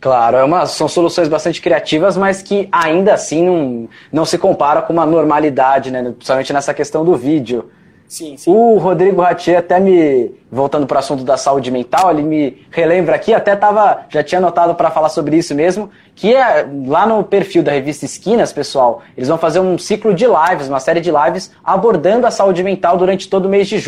Claro, 0.00 0.36
é 0.36 0.44
uma, 0.44 0.66
são 0.66 0.86
soluções 0.86 1.28
bastante 1.28 1.62
criativas, 1.62 2.14
mas 2.14 2.42
que 2.42 2.68
ainda 2.70 3.14
assim 3.14 3.42
não, 3.42 3.88
não 4.12 4.26
se 4.26 4.36
compara 4.36 4.82
com 4.82 4.92
uma 4.92 5.06
normalidade, 5.06 5.90
né? 5.90 6.02
principalmente 6.02 6.52
nessa 6.52 6.74
questão 6.74 7.04
do 7.06 7.16
vídeo. 7.16 7.70
Sim, 8.14 8.36
sim. 8.36 8.48
O 8.48 8.78
Rodrigo 8.78 9.22
Ratier 9.22 9.58
até 9.58 9.80
me, 9.80 10.30
voltando 10.48 10.86
para 10.86 10.94
o 10.94 10.98
assunto 11.00 11.24
da 11.24 11.36
saúde 11.36 11.68
mental, 11.68 12.12
ele 12.12 12.22
me 12.22 12.64
relembra 12.70 13.16
aqui, 13.16 13.34
até 13.34 13.56
tava, 13.56 14.06
já 14.08 14.22
tinha 14.22 14.38
anotado 14.38 14.72
para 14.76 14.88
falar 14.88 15.08
sobre 15.08 15.36
isso 15.36 15.52
mesmo, 15.52 15.90
que 16.14 16.32
é 16.32 16.64
lá 16.86 17.08
no 17.08 17.24
perfil 17.24 17.64
da 17.64 17.72
revista 17.72 18.04
Esquinas, 18.04 18.52
pessoal, 18.52 19.02
eles 19.16 19.28
vão 19.28 19.36
fazer 19.36 19.58
um 19.58 19.76
ciclo 19.76 20.14
de 20.14 20.26
lives, 20.26 20.68
uma 20.68 20.78
série 20.78 21.00
de 21.00 21.10
lives 21.10 21.50
abordando 21.64 22.24
a 22.24 22.30
saúde 22.30 22.62
mental 22.62 22.96
durante 22.96 23.28
todo 23.28 23.46
o 23.46 23.48
mês 23.48 23.66
de, 23.66 23.82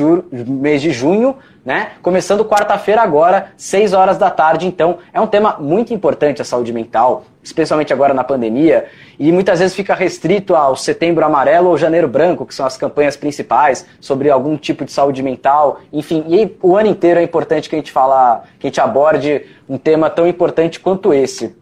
mês 0.45 0.83
de 0.83 0.90
junho, 0.90 1.37
né? 1.64 1.90
Começando 2.02 2.45
quarta-feira 2.45 3.02
agora, 3.02 3.52
6 3.56 3.92
horas 3.92 4.18
da 4.18 4.28
tarde. 4.28 4.66
Então, 4.66 4.99
é 5.12 5.21
um 5.21 5.26
tema 5.28 5.56
muito 5.61 5.95
importante 5.95 6.42
a 6.42 6.45
saúde 6.45 6.73
mental, 6.73 7.23
especialmente 7.47 7.93
agora 7.93 8.12
na 8.12 8.25
pandemia, 8.25 8.87
e 9.19 9.31
muitas 9.31 9.61
vezes 9.61 9.75
fica 9.75 9.95
restrito 9.95 10.57
ao 10.57 10.75
setembro 10.75 11.25
amarelo 11.25 11.69
ou 11.69 11.79
janeiro 11.79 12.09
branco, 12.09 12.45
que 12.45 12.53
são 12.53 12.67
as 12.67 12.76
campanhas 12.76 13.17
principais 13.17 13.87
sobre 14.00 14.29
algum 14.29 14.57
tipo 14.57 14.85
de 14.85 14.91
saúde 14.91 15.23
mental. 15.23 15.81
Enfim, 15.93 16.25
e 16.26 16.57
o 16.61 16.76
ano 16.76 16.88
inteiro 16.88 17.21
é 17.21 17.23
importante 17.23 17.69
que 17.69 17.76
a 17.76 17.79
gente 17.79 17.93
fala, 17.93 18.43
que 18.59 18.67
a 18.67 18.69
gente 18.69 18.81
aborde 18.81 19.47
um 19.69 19.79
tema 19.79 20.11
tão 20.11 20.26
importante 20.26 20.81
quanto 20.81 21.15
esse. 21.15 21.55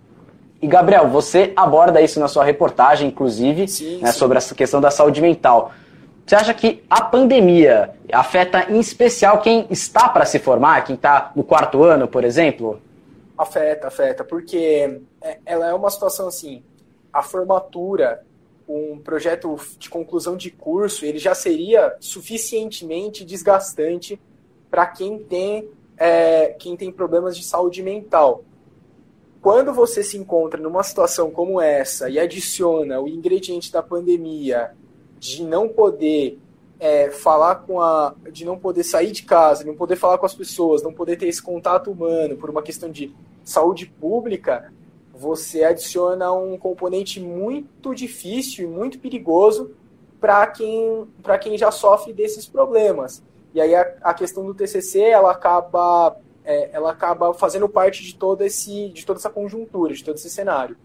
E 0.62 0.66
Gabriel, 0.66 1.06
você 1.08 1.52
aborda 1.54 2.00
isso 2.00 2.18
na 2.18 2.28
sua 2.28 2.44
reportagem, 2.44 3.08
inclusive, 3.08 3.68
sim, 3.68 3.98
né, 4.00 4.10
sim. 4.10 4.18
sobre 4.18 4.38
essa 4.38 4.54
questão 4.54 4.80
da 4.80 4.90
saúde 4.90 5.20
mental. 5.20 5.72
Você 6.24 6.34
acha 6.34 6.54
que 6.54 6.82
a 6.88 7.02
pandemia 7.02 7.90
afeta 8.10 8.64
em 8.70 8.80
especial 8.80 9.42
quem 9.42 9.66
está 9.68 10.08
para 10.08 10.24
se 10.24 10.38
formar, 10.38 10.82
quem 10.82 10.94
está 10.94 11.30
no 11.36 11.44
quarto 11.44 11.84
ano, 11.84 12.08
por 12.08 12.24
exemplo? 12.24 12.80
Afeta, 13.36 13.88
afeta, 13.88 14.24
porque 14.24 15.00
ela 15.44 15.68
é 15.68 15.74
uma 15.74 15.90
situação 15.90 16.28
assim, 16.28 16.62
a 17.12 17.22
formatura, 17.22 18.24
um 18.68 18.98
projeto 18.98 19.56
de 19.78 19.88
conclusão 19.88 20.36
de 20.36 20.50
curso, 20.50 21.04
ele 21.04 21.18
já 21.18 21.34
seria 21.34 21.96
suficientemente 22.00 23.24
desgastante 23.24 24.20
para 24.70 24.86
quem 24.86 25.18
tem 25.18 25.68
é, 25.96 26.48
quem 26.58 26.76
tem 26.76 26.90
problemas 26.90 27.36
de 27.36 27.44
saúde 27.44 27.82
mental. 27.82 28.42
Quando 29.40 29.72
você 29.72 30.02
se 30.02 30.16
encontra 30.16 30.60
numa 30.60 30.82
situação 30.82 31.30
como 31.30 31.60
essa 31.60 32.08
e 32.08 32.18
adiciona 32.18 33.00
o 33.00 33.06
ingrediente 33.06 33.70
da 33.70 33.82
pandemia 33.82 34.72
de 35.18 35.44
não 35.44 35.68
poder 35.68 36.38
é, 36.80 37.10
falar 37.10 37.56
com 37.56 37.80
a. 37.80 38.14
de 38.32 38.44
não 38.44 38.58
poder 38.58 38.84
sair 38.84 39.12
de 39.12 39.22
casa, 39.22 39.64
não 39.64 39.74
poder 39.74 39.96
falar 39.96 40.18
com 40.18 40.26
as 40.26 40.34
pessoas, 40.34 40.82
não 40.82 40.92
poder 40.92 41.16
ter 41.16 41.28
esse 41.28 41.42
contato 41.42 41.90
humano 41.90 42.36
por 42.36 42.50
uma 42.50 42.62
questão 42.62 42.90
de 42.90 43.14
saúde 43.44 43.86
pública, 43.86 44.72
você 45.16 45.64
adiciona 45.64 46.32
um 46.32 46.58
componente 46.58 47.20
muito 47.20 47.94
difícil 47.94 48.64
e 48.64 48.68
muito 48.68 48.98
perigoso 48.98 49.70
para 50.20 50.46
quem, 50.48 51.06
quem 51.40 51.56
já 51.56 51.70
sofre 51.70 52.12
desses 52.12 52.46
problemas. 52.46 53.22
E 53.54 53.60
aí 53.60 53.74
a, 53.74 53.94
a 54.02 54.14
questão 54.14 54.44
do 54.44 54.54
TCC 54.54 55.00
ela 55.00 55.30
acaba, 55.30 56.16
é, 56.44 56.70
ela 56.72 56.90
acaba 56.90 57.32
fazendo 57.32 57.68
parte 57.68 58.02
de, 58.02 58.14
todo 58.14 58.42
esse, 58.42 58.88
de 58.88 59.06
toda 59.06 59.20
essa 59.20 59.30
conjuntura, 59.30 59.94
de 59.94 60.02
todo 60.02 60.16
esse 60.16 60.28
cenário. 60.28 60.76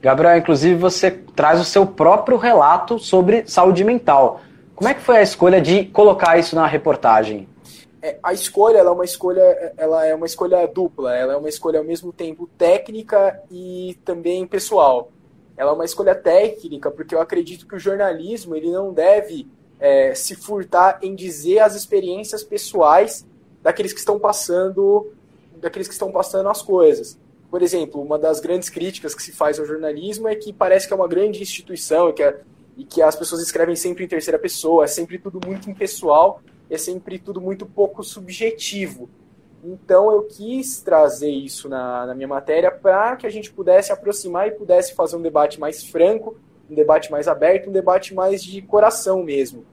Gabriel, 0.00 0.38
inclusive 0.38 0.74
você 0.74 1.10
traz 1.10 1.60
o 1.60 1.64
seu 1.64 1.86
próprio 1.86 2.36
relato 2.36 2.98
sobre 2.98 3.46
saúde 3.46 3.84
mental. 3.84 4.40
Como 4.74 4.88
é 4.88 4.94
que 4.94 5.00
foi 5.00 5.18
a 5.18 5.22
escolha 5.22 5.60
de 5.60 5.84
colocar 5.84 6.38
isso 6.38 6.56
na 6.56 6.66
reportagem? 6.66 7.46
É, 8.02 8.18
a 8.20 8.32
escolha 8.32 8.78
ela 8.78 8.90
é 8.90 8.92
uma 8.92 9.04
escolha 9.04 9.74
ela 9.76 10.04
é 10.04 10.12
uma 10.12 10.26
escolha 10.26 10.66
dupla. 10.66 11.16
Ela 11.16 11.34
é 11.34 11.36
uma 11.36 11.48
escolha 11.48 11.78
ao 11.78 11.84
mesmo 11.84 12.12
tempo 12.12 12.48
técnica 12.58 13.40
e 13.48 13.96
também 14.04 14.44
pessoal. 14.44 15.12
Ela 15.56 15.70
é 15.70 15.74
uma 15.74 15.84
escolha 15.84 16.14
técnica 16.14 16.90
porque 16.90 17.14
eu 17.14 17.20
acredito 17.20 17.66
que 17.66 17.76
o 17.76 17.78
jornalismo 17.78 18.56
ele 18.56 18.72
não 18.72 18.92
deve 18.92 19.46
é, 19.78 20.14
se 20.16 20.34
furtar 20.34 20.98
em 21.00 21.14
dizer 21.14 21.60
as 21.60 21.76
experiências 21.76 22.42
pessoais 22.42 23.24
daqueles 23.62 23.92
que 23.92 24.00
estão 24.00 24.18
passando 24.18 25.12
daqueles 25.60 25.86
que 25.86 25.94
estão 25.94 26.10
passando 26.10 26.48
as 26.48 26.60
coisas. 26.60 27.16
Por 27.48 27.62
exemplo 27.62 28.02
uma 28.02 28.18
das 28.18 28.40
grandes 28.40 28.68
críticas 28.68 29.14
que 29.14 29.22
se 29.22 29.30
faz 29.30 29.60
ao 29.60 29.66
jornalismo 29.66 30.26
é 30.26 30.34
que 30.34 30.52
parece 30.52 30.88
que 30.88 30.92
é 30.92 30.96
uma 30.96 31.06
grande 31.06 31.40
instituição 31.40 32.08
e 32.08 32.12
que, 32.14 32.22
é, 32.24 32.40
e 32.76 32.84
que 32.84 33.00
as 33.00 33.14
pessoas 33.14 33.40
escrevem 33.40 33.76
sempre 33.76 34.02
em 34.02 34.08
terceira 34.08 34.40
pessoa 34.40 34.82
é 34.84 34.88
sempre 34.88 35.20
tudo 35.20 35.38
muito 35.46 35.70
impessoal 35.70 36.42
é 36.70 36.78
sempre 36.78 37.18
tudo 37.18 37.40
muito 37.40 37.66
pouco 37.66 38.02
subjetivo. 38.02 39.08
Então 39.62 40.10
eu 40.10 40.22
quis 40.24 40.80
trazer 40.80 41.30
isso 41.30 41.68
na, 41.68 42.06
na 42.06 42.14
minha 42.14 42.26
matéria 42.26 42.70
para 42.70 43.16
que 43.16 43.26
a 43.26 43.30
gente 43.30 43.52
pudesse 43.52 43.92
aproximar 43.92 44.48
e 44.48 44.52
pudesse 44.52 44.94
fazer 44.94 45.16
um 45.16 45.22
debate 45.22 45.60
mais 45.60 45.84
franco, 45.84 46.36
um 46.68 46.74
debate 46.74 47.10
mais 47.12 47.28
aberto, 47.28 47.68
um 47.68 47.72
debate 47.72 48.12
mais 48.12 48.42
de 48.42 48.60
coração 48.60 49.22
mesmo. 49.22 49.64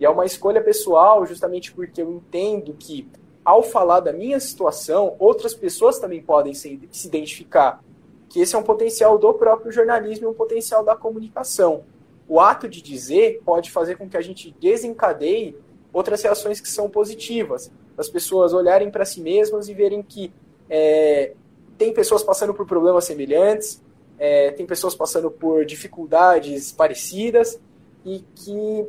E 0.00 0.04
é 0.04 0.10
uma 0.10 0.24
escolha 0.24 0.62
pessoal, 0.62 1.24
justamente 1.26 1.72
porque 1.72 2.02
eu 2.02 2.10
entendo 2.10 2.74
que, 2.76 3.06
ao 3.44 3.62
falar 3.62 4.00
da 4.00 4.12
minha 4.12 4.40
situação, 4.40 5.14
outras 5.18 5.54
pessoas 5.54 5.98
também 5.98 6.22
podem 6.22 6.54
se, 6.54 6.88
se 6.90 7.06
identificar. 7.06 7.84
Que 8.28 8.40
esse 8.40 8.56
é 8.56 8.58
um 8.58 8.62
potencial 8.62 9.18
do 9.18 9.34
próprio 9.34 9.70
jornalismo 9.70 10.26
e 10.26 10.30
um 10.30 10.34
potencial 10.34 10.82
da 10.82 10.96
comunicação. 10.96 11.84
O 12.26 12.40
ato 12.40 12.68
de 12.68 12.80
dizer 12.80 13.42
pode 13.44 13.70
fazer 13.70 13.96
com 13.96 14.08
que 14.08 14.16
a 14.16 14.22
gente 14.22 14.54
desencadeie 14.58 15.56
outras 15.92 16.22
reações 16.22 16.60
que 16.60 16.68
são 16.68 16.88
positivas, 16.88 17.70
as 17.96 18.08
pessoas 18.08 18.52
olharem 18.52 18.90
para 18.90 19.04
si 19.04 19.20
mesmas 19.20 19.68
e 19.68 19.74
verem 19.74 20.02
que 20.02 20.32
é, 20.68 21.32
tem 21.76 21.92
pessoas 21.92 22.22
passando 22.22 22.54
por 22.54 22.66
problemas 22.66 23.04
semelhantes, 23.04 23.82
é, 24.18 24.50
tem 24.52 24.66
pessoas 24.66 24.94
passando 24.94 25.30
por 25.30 25.64
dificuldades 25.64 26.72
parecidas 26.72 27.58
e 28.04 28.24
que 28.34 28.86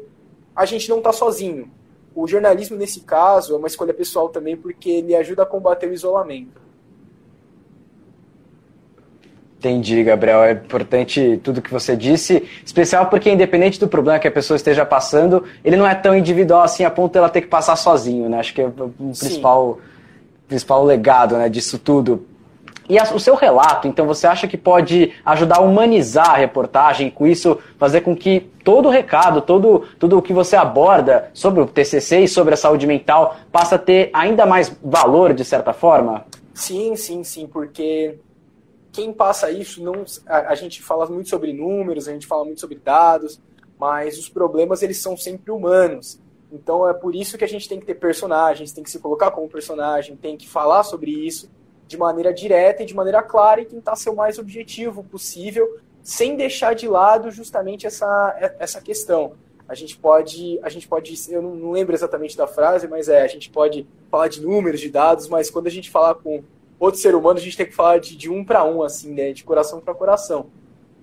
a 0.55 0.65
gente 0.65 0.89
não 0.89 0.97
está 0.97 1.13
sozinho. 1.13 1.71
O 2.13 2.27
jornalismo, 2.27 2.75
nesse 2.75 3.01
caso, 3.01 3.53
é 3.53 3.57
uma 3.57 3.67
escolha 3.67 3.93
pessoal 3.93 4.29
também, 4.29 4.57
porque 4.57 4.89
ele 4.89 5.15
ajuda 5.15 5.43
a 5.43 5.45
combater 5.45 5.89
o 5.89 5.93
isolamento. 5.93 6.61
Entendi, 9.61 10.03
Gabriel. 10.03 10.43
É 10.43 10.53
importante 10.53 11.39
tudo 11.43 11.61
que 11.61 11.71
você 11.71 11.95
disse, 11.95 12.43
especial 12.65 13.05
porque 13.05 13.29
independente 13.29 13.79
do 13.79 13.87
problema 13.87 14.17
que 14.17 14.27
a 14.27 14.31
pessoa 14.31 14.55
esteja 14.55 14.83
passando, 14.83 15.43
ele 15.63 15.77
não 15.77 15.85
é 15.85 15.93
tão 15.93 16.17
individual 16.17 16.63
assim 16.63 16.83
a 16.83 16.89
ponto 16.89 17.11
de 17.11 17.19
ela 17.19 17.29
ter 17.29 17.41
que 17.41 17.47
passar 17.47 17.75
sozinho, 17.75 18.27
né? 18.27 18.39
Acho 18.39 18.55
que 18.55 18.61
é 18.61 18.65
o 18.65 18.89
principal, 18.89 19.77
principal 20.47 20.83
legado 20.83 21.37
né, 21.37 21.47
disso 21.47 21.77
tudo. 21.77 22.25
E 22.89 22.99
o 22.99 23.19
seu 23.19 23.35
relato, 23.35 23.87
então, 23.87 24.07
você 24.07 24.25
acha 24.25 24.47
que 24.47 24.57
pode 24.57 25.13
ajudar 25.23 25.57
a 25.57 25.61
humanizar 25.61 26.31
a 26.31 26.37
reportagem 26.37 27.11
com 27.11 27.27
isso 27.27 27.59
fazer 27.77 28.01
com 28.01 28.15
que 28.15 28.49
todo 28.63 28.87
o 28.87 28.91
recado, 28.91 29.41
todo, 29.41 29.85
tudo 29.99 30.17
o 30.17 30.21
que 30.23 30.33
você 30.33 30.55
aborda 30.55 31.29
sobre 31.35 31.61
o 31.61 31.67
TCC 31.67 32.21
e 32.21 32.27
sobre 32.27 32.55
a 32.55 32.57
saúde 32.57 32.87
mental 32.87 33.37
passe 33.51 33.75
a 33.75 33.77
ter 33.77 34.09
ainda 34.11 34.43
mais 34.47 34.75
valor, 34.83 35.35
de 35.35 35.45
certa 35.45 35.71
forma? 35.71 36.25
Sim, 36.55 36.95
sim, 36.95 37.23
sim, 37.23 37.47
porque 37.47 38.17
quem 38.91 39.13
passa 39.13 39.49
isso, 39.49 39.81
não, 39.83 40.03
a, 40.27 40.51
a, 40.51 40.55
gente 40.55 40.81
fala 40.81 41.05
muito 41.07 41.29
sobre 41.29 41.53
números, 41.53 42.07
a 42.07 42.11
gente 42.11 42.27
fala 42.27 42.43
muito 42.43 42.59
sobre 42.59 42.77
dados, 42.77 43.39
mas 43.79 44.17
os 44.17 44.27
problemas 44.27 44.83
eles 44.83 45.01
são 45.01 45.15
sempre 45.15 45.51
humanos. 45.51 46.19
Então 46.51 46.87
é 46.87 46.93
por 46.93 47.15
isso 47.15 47.37
que 47.37 47.43
a 47.43 47.47
gente 47.47 47.69
tem 47.69 47.79
que 47.79 47.85
ter 47.85 47.95
personagens, 47.95 48.73
tem 48.73 48.83
que 48.83 48.91
se 48.91 48.99
colocar 48.99 49.31
como 49.31 49.47
personagem, 49.47 50.17
tem 50.17 50.35
que 50.35 50.47
falar 50.47 50.83
sobre 50.83 51.11
isso 51.11 51.49
de 51.87 51.97
maneira 51.97 52.33
direta 52.33 52.83
e 52.83 52.85
de 52.85 52.93
maneira 52.93 53.21
clara 53.21 53.61
e 53.61 53.65
tentar 53.65 53.95
ser 53.95 54.09
o 54.09 54.15
mais 54.15 54.37
objetivo 54.37 55.03
possível, 55.03 55.77
sem 56.01 56.35
deixar 56.35 56.73
de 56.73 56.87
lado 56.87 57.31
justamente 57.31 57.85
essa, 57.85 58.55
essa 58.59 58.81
questão. 58.81 59.33
A 59.67 59.75
gente 59.75 59.97
pode, 59.97 60.59
a 60.63 60.69
gente 60.69 60.87
pode, 60.87 61.13
eu 61.29 61.41
não 61.41 61.71
lembro 61.71 61.95
exatamente 61.95 62.35
da 62.35 62.45
frase, 62.45 62.87
mas 62.87 63.07
é, 63.07 63.21
a 63.21 63.27
gente 63.27 63.49
pode 63.49 63.87
falar 64.09 64.27
de 64.27 64.41
números, 64.41 64.81
de 64.81 64.89
dados, 64.89 65.29
mas 65.29 65.49
quando 65.49 65.67
a 65.67 65.71
gente 65.71 65.89
falar 65.89 66.15
com 66.15 66.43
outro 66.81 66.99
ser 66.99 67.13
humano, 67.13 67.37
a 67.37 67.41
gente 67.41 67.55
tem 67.55 67.65
que 67.65 67.75
falar 67.75 67.99
de, 67.99 68.17
de 68.17 68.29
um 68.29 68.43
para 68.43 68.65
um, 68.65 68.81
assim, 68.81 69.13
né? 69.13 69.31
De 69.31 69.43
coração 69.43 69.79
para 69.79 69.93
coração. 69.93 70.47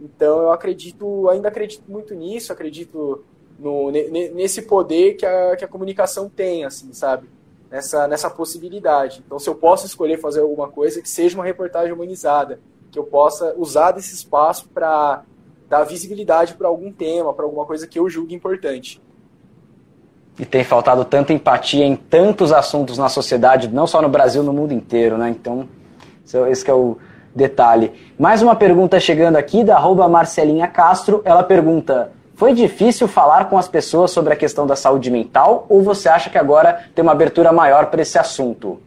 Então 0.00 0.42
eu 0.42 0.52
acredito, 0.52 1.28
ainda 1.28 1.49
acredito 1.49 1.85
muito 1.88 2.14
nisso, 2.14 2.52
acredito 2.52 3.25
no, 3.58 3.90
nesse 3.90 4.62
poder 4.62 5.14
que 5.14 5.25
a, 5.25 5.56
que 5.56 5.64
a 5.64 5.68
comunicação 5.68 6.28
tem, 6.28 6.64
assim, 6.64 6.92
sabe? 6.92 7.28
Nessa, 7.70 8.08
nessa 8.08 8.30
possibilidade. 8.30 9.23
Então, 9.25 9.38
se 9.38 9.49
eu 9.49 9.54
posso 9.54 9.85
escolher 9.85 10.18
fazer 10.18 10.40
alguma 10.40 10.68
coisa, 10.68 11.02
que 11.02 11.08
seja 11.08 11.37
uma 11.37 11.44
reportagem 11.44 11.92
humanizada, 11.92 12.61
que 12.90 12.99
eu 12.99 13.04
possa 13.04 13.54
usar 13.58 13.92
desse 13.92 14.14
espaço 14.14 14.68
para 14.70 15.23
dar 15.68 15.85
visibilidade 15.85 16.54
para 16.54 16.66
algum 16.66 16.90
tema, 16.90 17.35
para 17.35 17.44
alguma 17.44 17.66
coisa 17.66 17.87
que 17.87 17.99
eu 17.99 18.08
julgue 18.08 18.35
importante. 18.35 19.02
E 20.38 20.47
tem 20.47 20.62
faltado 20.62 21.04
tanta 21.04 21.33
empatia 21.33 21.85
em 21.85 21.97
tantos 21.97 22.52
assuntos 22.52 22.97
na 22.97 23.09
sociedade, 23.09 23.68
não 23.68 23.87
só 23.87 24.00
no 24.00 24.09
Brasil, 24.09 24.42
no 24.42 24.52
mundo 24.52 24.73
inteiro, 24.73 25.18
né? 25.18 25.30
Então, 25.30 25.68
esse 26.49 26.71
é 26.71 26.75
o 26.75 26.97
detalhe. 27.35 27.92
Mais 28.18 28.40
uma 28.40 28.54
pergunta 28.54 29.00
chegando 29.00 29.37
aqui 29.37 29.64
da 29.64 29.78
Marcelinha 30.09 30.68
Castro. 30.68 31.23
Ela 31.25 31.42
pergunta: 31.42 32.12
Foi 32.35 32.54
difícil 32.54 33.09
falar 33.09 33.47
com 33.47 33.59
as 33.59 33.66
pessoas 33.66 34.12
sobre 34.12 34.33
a 34.33 34.37
questão 34.37 34.66
da 34.66 34.76
saúde 34.76 35.11
mental 35.11 35.66
ou 35.68 35.83
você 35.83 36.09
acha 36.09 36.30
que 36.30 36.38
agora 36.38 36.88
tem 36.95 37.02
uma 37.02 37.12
abertura 37.12 37.52
maior 37.52 37.87
para 37.87 38.02
esse 38.02 38.18
assunto? 38.18 38.80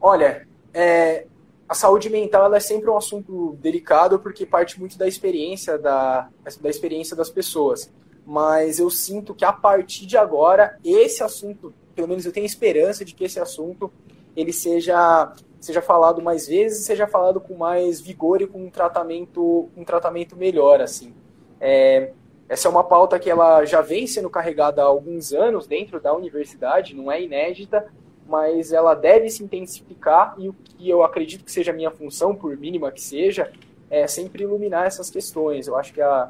Olha, 0.00 0.46
é, 0.74 1.26
a 1.68 1.74
saúde 1.74 2.10
mental 2.10 2.52
é 2.54 2.60
sempre 2.60 2.90
um 2.90 2.96
assunto 2.96 3.56
delicado 3.62 4.18
porque 4.18 4.44
parte 4.44 4.78
muito 4.78 4.98
da 4.98 5.06
experiência 5.06 5.78
da, 5.78 6.28
da 6.60 6.68
experiência 6.68 7.16
das 7.16 7.30
pessoas. 7.30 7.90
Mas 8.26 8.78
eu 8.78 8.90
sinto 8.90 9.34
que 9.34 9.44
a 9.44 9.52
partir 9.52 10.06
de 10.06 10.16
agora 10.16 10.78
esse 10.84 11.22
assunto, 11.22 11.72
pelo 11.94 12.08
menos 12.08 12.24
eu 12.24 12.32
tenho 12.32 12.46
esperança 12.46 13.04
de 13.04 13.14
que 13.14 13.24
esse 13.24 13.40
assunto 13.40 13.90
ele 14.36 14.52
seja 14.52 15.32
seja 15.60 15.82
falado 15.82 16.22
mais 16.22 16.48
vezes, 16.48 16.86
seja 16.86 17.06
falado 17.06 17.38
com 17.38 17.54
mais 17.54 18.00
vigor 18.00 18.40
e 18.40 18.46
com 18.46 18.64
um 18.64 18.70
tratamento 18.70 19.68
um 19.76 19.84
tratamento 19.84 20.36
melhor 20.36 20.80
assim. 20.80 21.12
É, 21.60 22.12
essa 22.48 22.66
é 22.66 22.70
uma 22.70 22.82
pauta 22.82 23.18
que 23.18 23.30
ela 23.30 23.64
já 23.64 23.80
vem 23.80 24.06
sendo 24.06 24.28
carregada 24.30 24.82
há 24.82 24.86
alguns 24.86 25.32
anos 25.32 25.66
dentro 25.66 26.00
da 26.00 26.12
universidade, 26.12 26.96
não 26.96 27.12
é 27.12 27.22
inédita, 27.22 27.86
mas 28.26 28.72
ela 28.72 28.94
deve 28.94 29.28
se 29.28 29.42
intensificar 29.42 30.34
e 30.38 30.48
o 30.48 30.52
que 30.52 30.88
eu 30.88 31.02
acredito 31.02 31.44
que 31.44 31.52
seja 31.52 31.72
a 31.72 31.74
minha 31.74 31.90
função, 31.90 32.34
por 32.34 32.56
mínima 32.56 32.90
que 32.90 33.00
seja, 33.00 33.52
é 33.90 34.06
sempre 34.06 34.44
iluminar 34.44 34.86
essas 34.86 35.10
questões. 35.10 35.66
Eu 35.66 35.76
acho 35.76 35.92
que 35.92 36.00
a, 36.00 36.28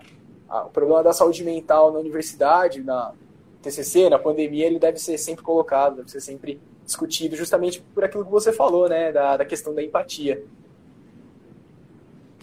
o 0.50 0.70
problema 0.70 1.02
da 1.02 1.12
saúde 1.12 1.44
mental 1.44 1.92
na 1.92 1.98
universidade, 1.98 2.82
na 2.82 3.12
TCC, 3.62 4.08
na 4.08 4.18
pandemia, 4.18 4.66
ele 4.66 4.78
deve 4.78 4.98
ser 4.98 5.16
sempre 5.18 5.44
colocado, 5.44 5.96
deve 5.96 6.10
ser 6.10 6.20
sempre 6.20 6.60
discutido, 6.84 7.36
justamente 7.36 7.80
por 7.94 8.02
aquilo 8.02 8.24
que 8.24 8.30
você 8.30 8.52
falou, 8.52 8.88
né, 8.88 9.12
da, 9.12 9.36
da 9.36 9.44
questão 9.44 9.74
da 9.74 9.82
empatia. 9.82 10.42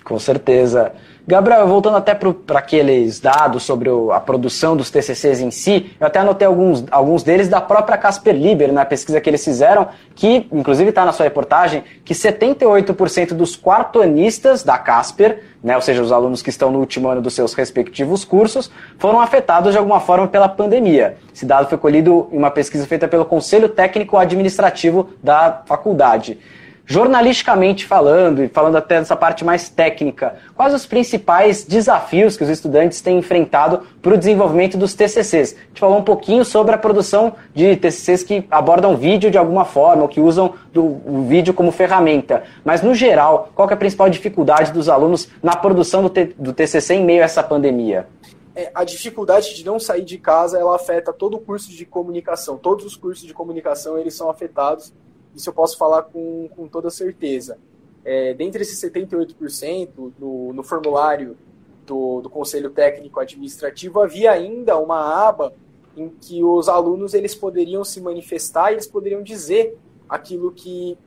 Com 0.07 0.17
certeza. 0.17 0.93
Gabriel, 1.27 1.67
voltando 1.67 1.97
até 1.97 2.15
para 2.15 2.59
aqueles 2.59 3.19
dados 3.19 3.63
sobre 3.63 3.89
o, 3.89 4.13
a 4.13 4.21
produção 4.21 4.77
dos 4.77 4.89
TCCs 4.89 5.41
em 5.41 5.51
si, 5.51 5.91
eu 5.99 6.07
até 6.07 6.19
anotei 6.19 6.47
alguns, 6.47 6.85
alguns 6.89 7.23
deles 7.23 7.49
da 7.49 7.59
própria 7.59 7.97
Casper 7.97 8.33
Liber, 8.33 8.71
na 8.71 8.85
pesquisa 8.85 9.19
que 9.19 9.29
eles 9.29 9.43
fizeram, 9.43 9.89
que 10.15 10.47
inclusive 10.49 10.91
está 10.91 11.03
na 11.03 11.11
sua 11.11 11.25
reportagem, 11.25 11.83
que 12.05 12.13
78% 12.13 13.33
dos 13.33 13.57
quartonistas 13.57 14.63
da 14.63 14.77
Casper, 14.77 15.43
né, 15.61 15.75
ou 15.75 15.81
seja, 15.81 16.01
os 16.01 16.13
alunos 16.13 16.41
que 16.41 16.49
estão 16.49 16.71
no 16.71 16.79
último 16.79 17.09
ano 17.09 17.21
dos 17.21 17.33
seus 17.33 17.53
respectivos 17.53 18.23
cursos, 18.23 18.71
foram 18.97 19.19
afetados 19.19 19.73
de 19.73 19.77
alguma 19.77 19.99
forma 19.99 20.29
pela 20.29 20.47
pandemia. 20.47 21.17
Esse 21.35 21.45
dado 21.45 21.67
foi 21.67 21.77
colhido 21.77 22.29
em 22.31 22.37
uma 22.37 22.49
pesquisa 22.49 22.87
feita 22.87 23.09
pelo 23.09 23.25
Conselho 23.25 23.67
Técnico 23.67 24.15
Administrativo 24.15 25.09
da 25.21 25.63
faculdade 25.65 26.39
jornalisticamente 26.87 27.85
falando, 27.85 28.41
e 28.41 28.47
falando 28.47 28.77
até 28.77 28.97
dessa 28.97 29.15
parte 29.15 29.43
mais 29.43 29.67
técnica, 29.67 30.37
quais 30.55 30.73
os 30.73 30.85
principais 30.85 31.65
desafios 31.65 32.37
que 32.37 32.45
os 32.45 32.49
estudantes 32.49 33.01
têm 33.01 33.17
enfrentado 33.17 33.81
para 34.01 34.13
o 34.13 34.17
desenvolvimento 34.17 34.77
dos 34.77 34.93
TCCs? 34.93 35.53
A 35.53 35.67
gente 35.67 35.79
falou 35.81 35.97
um 35.97 36.03
pouquinho 36.03 36.45
sobre 36.45 36.73
a 36.73 36.77
produção 36.77 37.35
de 37.53 37.75
TCCs 37.75 38.23
que 38.23 38.47
abordam 38.49 38.95
vídeo 38.95 39.29
de 39.29 39.37
alguma 39.37 39.65
forma, 39.65 40.03
ou 40.03 40.07
que 40.07 40.21
usam 40.21 40.53
do, 40.71 40.81
o 40.81 41.25
vídeo 41.27 41.53
como 41.53 41.73
ferramenta. 41.73 42.43
Mas, 42.63 42.81
no 42.81 42.95
geral, 42.95 43.51
qual 43.53 43.69
é 43.69 43.73
a 43.73 43.77
principal 43.77 44.09
dificuldade 44.09 44.71
dos 44.71 44.87
alunos 44.87 45.27
na 45.43 45.57
produção 45.57 46.01
do, 46.01 46.09
do 46.37 46.53
TCC 46.53 46.95
em 46.95 47.03
meio 47.03 47.21
a 47.21 47.25
essa 47.25 47.43
pandemia? 47.43 48.07
É, 48.55 48.71
a 48.73 48.85
dificuldade 48.85 49.53
de 49.53 49.65
não 49.65 49.77
sair 49.77 50.05
de 50.05 50.17
casa, 50.17 50.57
ela 50.57 50.73
afeta 50.73 51.11
todo 51.11 51.35
o 51.35 51.39
curso 51.39 51.69
de 51.69 51.85
comunicação. 51.85 52.57
Todos 52.57 52.85
os 52.85 52.95
cursos 52.95 53.27
de 53.27 53.33
comunicação, 53.33 53.97
eles 53.97 54.15
são 54.15 54.29
afetados 54.29 54.93
isso 55.37 55.49
eu 55.49 55.53
posso 55.53 55.77
falar 55.77 56.03
com, 56.03 56.49
com 56.55 56.67
toda 56.67 56.89
certeza. 56.89 57.57
É, 58.03 58.33
dentre 58.33 58.61
esses 58.61 58.81
78%, 58.81 60.11
no, 60.17 60.51
no 60.51 60.63
formulário 60.63 61.37
do, 61.85 62.21
do 62.21 62.29
Conselho 62.29 62.71
Técnico 62.71 63.19
Administrativo, 63.19 64.01
havia 64.01 64.31
ainda 64.31 64.77
uma 64.77 65.27
aba 65.27 65.53
em 65.95 66.09
que 66.09 66.43
os 66.43 66.67
alunos 66.67 67.13
eles 67.13 67.35
poderiam 67.35 67.83
se 67.83 68.01
manifestar 68.01 68.71
e 68.71 68.75
eles 68.75 68.87
poderiam 68.87 69.21
dizer 69.21 69.77
aquilo 70.09 70.51
que 70.51 70.97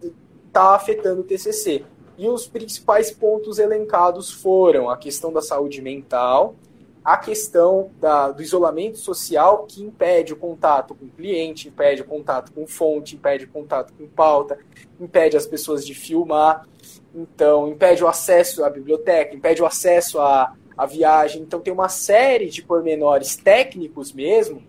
está 0.47 0.75
afetando 0.75 1.23
o 1.23 1.25
TCC. 1.25 1.85
E 2.17 2.29
os 2.29 2.47
principais 2.47 3.11
pontos 3.11 3.59
elencados 3.59 4.31
foram 4.31 4.91
a 4.91 4.97
questão 4.97 5.33
da 5.33 5.41
saúde 5.41 5.81
mental, 5.81 6.55
a 7.05 7.17
questão 7.17 7.91
da, 7.99 8.31
do 8.31 8.43
isolamento 8.43 8.99
social 8.99 9.65
que 9.67 9.83
impede 9.83 10.33
o 10.33 10.37
contato 10.37 10.95
com 10.95 11.07
o 11.07 11.11
cliente, 11.11 11.69
impede 11.69 12.03
o 12.03 12.05
contato 12.05 12.53
com 12.53 12.67
fonte, 12.67 13.17
impede 13.17 13.47
o 13.47 13.49
contato 13.49 13.93
com 13.95 14.07
pauta, 14.07 14.59
impede 15.01 15.37
as 15.37 15.47
pessoas 15.47 15.87
de 15.87 15.95
filmar, 15.95 16.67
então 17.15 17.69
impede 17.69 18.05
o 18.05 18.09
acesso 18.09 18.65
à 18.65 18.71
biblioteca, 18.71 19.35
impede 19.35 19.63
o 19.63 19.67
acesso 19.67 20.21
à, 20.21 20.55
à 20.77 20.87
viagem. 20.87 21.43
Então 21.43 21.61
tem 21.61 21.73
uma 21.73 21.89
série 21.89 22.47
de 22.47 22.63
pormenores 22.63 23.35
técnicos 23.35 24.13
mesmo 24.13 24.63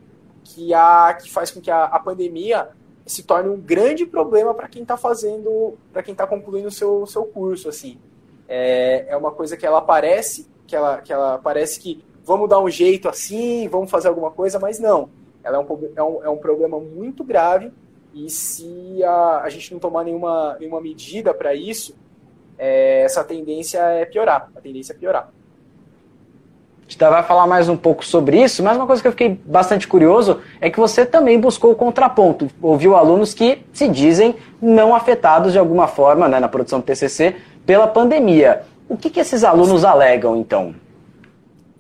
que, 0.43 0.73
a, 0.73 1.13
que 1.21 1.29
faz 1.29 1.51
com 1.51 1.59
que 1.59 1.69
a, 1.69 1.83
a 1.83 1.99
pandemia 1.99 2.69
se 3.05 3.23
torne 3.23 3.49
um 3.49 3.59
grande 3.59 4.05
problema 4.05 4.53
para 4.53 4.69
quem 4.69 4.83
está 4.83 4.95
fazendo, 4.95 5.77
para 5.91 6.01
quem 6.01 6.13
está 6.13 6.25
concluindo 6.25 6.69
o 6.69 6.71
seu, 6.71 7.05
seu 7.05 7.25
curso. 7.25 7.67
assim 7.67 7.99
é, 8.47 9.05
é 9.07 9.15
uma 9.15 9.31
coisa 9.31 9.55
que 9.55 9.65
ela 9.65 9.81
parece 9.81 10.45
que 10.67 10.75
ela, 10.75 11.01
que 11.01 11.11
ela 11.11 11.37
parece 11.37 11.79
que 11.79 12.03
vamos 12.25 12.49
dar 12.49 12.59
um 12.59 12.69
jeito 12.69 13.09
assim, 13.09 13.67
vamos 13.67 13.89
fazer 13.89 14.07
alguma 14.07 14.31
coisa, 14.31 14.59
mas 14.59 14.79
não. 14.79 15.09
Ela 15.43 15.57
é 15.57 15.59
um, 15.59 15.89
é 15.95 16.03
um, 16.03 16.23
é 16.25 16.29
um 16.29 16.37
problema 16.37 16.79
muito 16.79 17.23
grave 17.23 17.71
e 18.13 18.29
se 18.29 19.01
a, 19.03 19.41
a 19.43 19.49
gente 19.49 19.71
não 19.71 19.79
tomar 19.79 20.03
nenhuma, 20.03 20.57
nenhuma 20.59 20.81
medida 20.81 21.33
para 21.33 21.55
isso, 21.55 21.95
é, 22.57 23.03
essa 23.03 23.23
tendência 23.23 23.79
é 23.79 24.05
piorar. 24.05 24.49
A 24.55 24.61
tendência 24.61 24.93
é 24.93 24.95
piorar. 24.95 25.29
A 26.81 26.91
gente 26.91 26.97
vai 26.99 27.23
falar 27.23 27.47
mais 27.47 27.69
um 27.69 27.77
pouco 27.77 28.05
sobre 28.05 28.43
isso, 28.43 28.61
mas 28.61 28.75
uma 28.75 28.85
coisa 28.85 29.01
que 29.01 29.07
eu 29.07 29.13
fiquei 29.13 29.29
bastante 29.29 29.87
curioso 29.87 30.41
é 30.59 30.69
que 30.69 30.77
você 30.77 31.05
também 31.05 31.39
buscou 31.39 31.71
o 31.71 31.75
contraponto. 31.75 32.49
Ouviu 32.61 32.97
alunos 32.97 33.33
que 33.33 33.61
se 33.71 33.87
dizem 33.87 34.35
não 34.61 34.93
afetados 34.93 35.53
de 35.53 35.57
alguma 35.57 35.87
forma 35.87 36.27
né, 36.27 36.37
na 36.37 36.49
produção 36.49 36.81
do 36.81 36.85
TCC 36.85 37.37
pela 37.65 37.87
pandemia. 37.87 38.63
O 38.89 38.97
que, 38.97 39.09
que 39.09 39.21
esses 39.21 39.45
alunos 39.45 39.85
alegam, 39.85 40.35
então? 40.35 40.75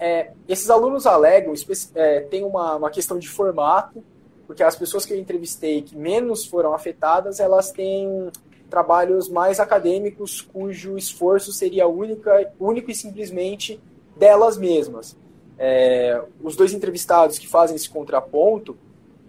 É, 0.03 0.31
esses 0.49 0.67
alunos 0.71 1.05
alegam, 1.05 1.53
é, 1.93 2.21
tem 2.21 2.43
uma, 2.43 2.75
uma 2.75 2.89
questão 2.89 3.19
de 3.19 3.29
formato, 3.29 4.03
porque 4.47 4.63
as 4.63 4.75
pessoas 4.75 5.05
que 5.05 5.13
eu 5.13 5.19
entrevistei 5.19 5.83
que 5.83 5.95
menos 5.95 6.43
foram 6.43 6.73
afetadas, 6.73 7.39
elas 7.39 7.69
têm 7.69 8.31
trabalhos 8.67 9.29
mais 9.29 9.59
acadêmicos 9.59 10.41
cujo 10.41 10.97
esforço 10.97 11.53
seria 11.53 11.87
única, 11.87 12.51
único 12.59 12.89
e 12.89 12.95
simplesmente 12.95 13.79
delas 14.17 14.57
mesmas. 14.57 15.15
É, 15.55 16.19
os 16.41 16.55
dois 16.55 16.73
entrevistados 16.73 17.37
que 17.37 17.47
fazem 17.47 17.75
esse 17.75 17.87
contraponto, 17.87 18.75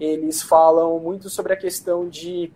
eles 0.01 0.43
falam 0.43 0.99
muito 0.99 1.29
sobre 1.29 1.53
a 1.53 1.57
questão 1.57 2.09
de 2.09 2.51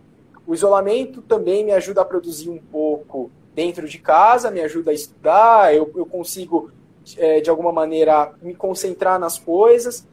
o 0.47 0.55
isolamento 0.55 1.21
também 1.21 1.63
me 1.63 1.71
ajuda 1.71 2.01
a 2.01 2.05
produzir 2.05 2.49
um 2.49 2.57
pouco 2.57 3.29
dentro 3.53 3.87
de 3.87 3.99
casa, 3.99 4.49
me 4.49 4.61
ajuda 4.61 4.89
a 4.89 4.93
estudar, 4.95 5.75
eu, 5.75 5.91
eu 5.95 6.05
consigo 6.07 6.71
é, 7.17 7.39
de 7.39 7.49
alguma 7.49 7.71
maneira, 7.71 8.33
me 8.41 8.55
concentrar 8.55 9.19
nas 9.19 9.37
coisas. 9.37 10.07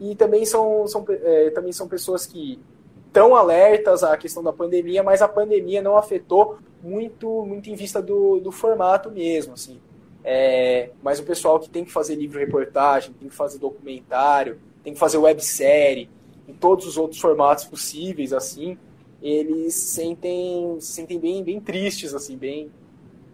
E 0.00 0.14
também 0.14 0.44
são, 0.46 0.86
são, 0.86 1.04
é, 1.08 1.50
também 1.50 1.72
são 1.72 1.86
pessoas 1.86 2.26
que 2.26 2.58
estão 3.06 3.34
alertas 3.34 4.02
à 4.02 4.16
questão 4.16 4.42
da 4.42 4.52
pandemia, 4.52 5.02
mas 5.02 5.20
a 5.20 5.28
pandemia 5.28 5.82
não 5.82 5.96
afetou 5.96 6.58
muito, 6.82 7.44
muito 7.44 7.68
em 7.68 7.74
vista 7.74 8.00
do, 8.00 8.40
do 8.40 8.50
formato 8.50 9.10
mesmo. 9.10 9.54
Assim. 9.54 9.80
É, 10.24 10.90
mas 11.02 11.18
o 11.18 11.24
pessoal 11.24 11.58
que 11.58 11.68
tem 11.68 11.84
que 11.84 11.92
fazer 11.92 12.14
livro-reportagem, 12.14 13.12
tem 13.18 13.28
que 13.28 13.34
fazer 13.34 13.58
documentário, 13.58 14.58
tem 14.82 14.92
que 14.92 14.98
fazer 14.98 15.18
websérie, 15.18 16.08
em 16.48 16.54
todos 16.54 16.86
os 16.86 16.96
outros 16.96 17.20
formatos 17.20 17.64
possíveis, 17.64 18.32
assim, 18.32 18.76
eles 19.22 19.74
se 19.74 19.94
sentem, 19.94 20.76
se 20.80 20.92
sentem 20.92 21.18
bem, 21.18 21.42
bem 21.44 21.60
tristes, 21.60 22.14
assim, 22.14 22.36
bem, 22.36 22.70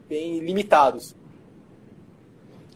bem 0.08 0.38
limitados. 0.40 1.14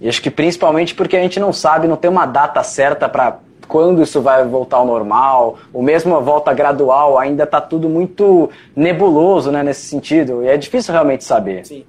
E 0.00 0.08
acho 0.08 0.22
que 0.22 0.30
principalmente 0.30 0.94
porque 0.94 1.16
a 1.16 1.20
gente 1.20 1.38
não 1.38 1.52
sabe, 1.52 1.86
não 1.86 1.96
tem 1.96 2.10
uma 2.10 2.26
data 2.26 2.62
certa 2.62 3.08
para 3.08 3.38
quando 3.68 4.02
isso 4.02 4.20
vai 4.20 4.44
voltar 4.44 4.78
ao 4.78 4.86
normal, 4.86 5.58
ou 5.72 5.80
mesmo 5.80 6.16
a 6.16 6.20
volta 6.20 6.52
gradual, 6.52 7.16
ainda 7.16 7.44
está 7.44 7.60
tudo 7.60 7.88
muito 7.88 8.50
nebuloso 8.74 9.52
né, 9.52 9.62
nesse 9.62 9.86
sentido. 9.86 10.42
E 10.42 10.48
é 10.48 10.56
difícil 10.56 10.92
realmente 10.92 11.22
saber. 11.22 11.64
Sim. 11.64 11.86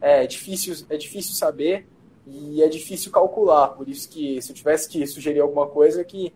É, 0.00 0.22
é 0.22 0.26
difícil, 0.26 0.86
é 0.88 0.96
difícil 0.96 1.34
saber 1.34 1.88
e 2.24 2.62
é 2.62 2.68
difícil 2.68 3.10
calcular. 3.10 3.68
Por 3.68 3.88
isso 3.88 4.08
que 4.08 4.40
se 4.40 4.52
eu 4.52 4.54
tivesse 4.54 4.88
que 4.88 5.04
sugerir 5.08 5.40
alguma 5.40 5.66
coisa 5.66 6.04
que 6.04 6.32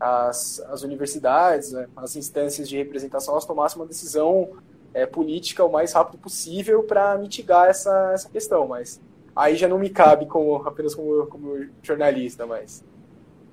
as, 0.00 0.60
as 0.68 0.82
universidades, 0.82 1.70
né, 1.72 1.86
as 1.96 2.16
instâncias 2.16 2.68
de 2.68 2.76
representação, 2.76 3.34
elas 3.34 3.44
tomassem 3.44 3.80
uma 3.80 3.86
decisão 3.86 4.50
é, 4.92 5.06
política 5.06 5.64
o 5.64 5.70
mais 5.70 5.92
rápido 5.92 6.18
possível 6.18 6.82
para 6.82 7.16
mitigar 7.18 7.68
essa, 7.68 8.10
essa 8.12 8.28
questão. 8.28 8.66
Mas 8.66 9.00
aí 9.36 9.54
já 9.54 9.68
não 9.68 9.78
me 9.78 9.90
cabe 9.90 10.24
como, 10.26 10.56
apenas 10.66 10.94
como, 10.94 11.26
como 11.26 11.66
jornalista, 11.82 12.46
mas 12.46 12.82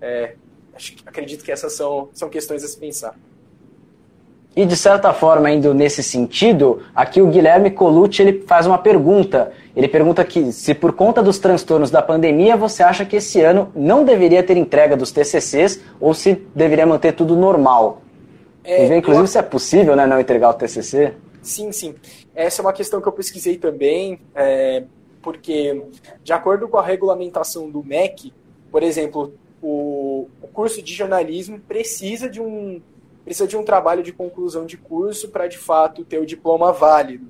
é, 0.02 0.36
acho, 0.74 0.96
acredito 1.06 1.44
que 1.44 1.52
essas 1.52 1.74
são, 1.74 2.10
são 2.14 2.30
questões 2.30 2.64
a 2.64 2.68
se 2.68 2.78
pensar. 2.78 3.16
E 4.56 4.66
de 4.66 4.78
certa 4.78 5.12
forma, 5.12 5.50
indo 5.50 5.74
nesse 5.74 6.04
sentido, 6.04 6.84
aqui 6.94 7.20
o 7.22 7.28
Guilherme 7.28 7.72
Colucci 7.72 8.22
ele 8.22 8.44
faz 8.46 8.68
uma 8.68 8.78
pergunta. 8.78 9.52
Ele 9.76 9.88
pergunta 9.88 10.24
que 10.24 10.52
se 10.52 10.76
por 10.76 10.94
conta 10.94 11.24
dos 11.24 11.40
transtornos 11.40 11.90
da 11.90 12.04
pandemia 12.04 12.56
você 12.56 12.84
acha 12.84 13.04
que 13.04 13.16
esse 13.16 13.42
ano 13.42 13.72
não 13.76 14.06
deveria 14.06 14.44
ter 14.44 14.56
entrega 14.56 14.96
dos 14.96 15.12
TCCs 15.12 15.82
ou 16.00 16.14
se 16.14 16.36
deveria 16.54 16.86
manter 16.86 17.14
tudo 17.14 17.36
normal. 17.36 18.04
É, 18.64 18.88
ver, 18.88 18.98
inclusive, 18.98 19.24
eu... 19.24 19.28
se 19.28 19.40
é 19.40 19.42
possível 19.42 19.96
né, 19.96 20.06
não 20.06 20.20
entregar 20.20 20.52
o 20.52 20.54
TCC. 20.54 21.14
Sim, 21.42 21.72
sim. 21.72 21.96
Essa 22.36 22.62
é 22.62 22.64
uma 22.64 22.74
questão 22.74 23.02
que 23.02 23.08
eu 23.08 23.12
pesquisei 23.12 23.58
também, 23.58 24.20
é, 24.36 24.84
porque 25.24 25.84
de 26.22 26.34
acordo 26.34 26.68
com 26.68 26.78
a 26.78 26.84
regulamentação 26.84 27.72
do 27.72 27.84
MEC, 27.84 28.32
por 28.70 28.84
exemplo, 28.84 29.34
o, 29.62 30.28
o 30.42 30.48
curso 30.50 30.82
de 30.82 30.94
jornalismo 30.94 31.60
precisa 31.60 32.30
de 32.30 32.42
um 32.42 32.82
precisa 33.24 33.48
de 33.48 33.56
um 33.56 33.64
trabalho 33.64 34.04
de 34.04 34.12
conclusão 34.12 34.66
de 34.66 34.76
curso 34.76 35.30
para 35.30 35.48
de 35.48 35.58
fato 35.58 36.04
ter 36.04 36.20
o 36.20 36.26
diploma 36.26 36.74
válido. 36.74 37.26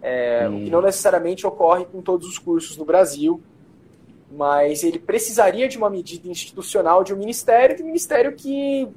É, 0.00 0.48
hum. 0.48 0.58
O 0.60 0.64
que 0.64 0.70
não 0.70 0.80
necessariamente 0.80 1.44
ocorre 1.44 1.84
com 1.84 2.00
todos 2.00 2.28
os 2.28 2.38
cursos 2.38 2.76
no 2.76 2.84
Brasil, 2.84 3.40
mas 4.30 4.84
ele 4.84 5.00
precisaria 5.00 5.68
de 5.68 5.76
uma 5.76 5.90
medida 5.90 6.28
institucional 6.28 7.02
de 7.02 7.12
um 7.12 7.16
ministério, 7.16 7.76
de 7.76 7.82
um 7.82 7.86
ministério 7.86 8.32
que, 8.32 8.88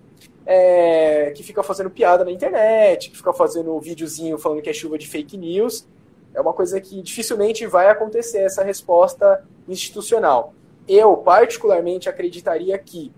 é, 0.46 1.32
que 1.36 1.42
fica 1.42 1.64
fazendo 1.64 1.90
piada 1.90 2.24
na 2.24 2.32
internet, 2.32 3.10
que 3.10 3.18
fica 3.18 3.34
fazendo 3.34 3.80
videozinho 3.80 4.38
falando 4.38 4.62
que 4.62 4.70
é 4.70 4.74
chuva 4.74 4.98
de 4.98 5.08
fake 5.08 5.38
news. 5.38 5.88
É 6.36 6.42
uma 6.42 6.54
coisa 6.54 6.80
que 6.82 7.02
dificilmente 7.02 7.66
vai 7.66 7.90
acontecer 7.90 8.40
essa 8.40 8.64
resposta 8.64 9.44
institucional. 9.68 10.54
Eu, 10.88 11.18
particularmente, 11.18 12.10
acreditaria 12.10 12.78
que 12.78 13.12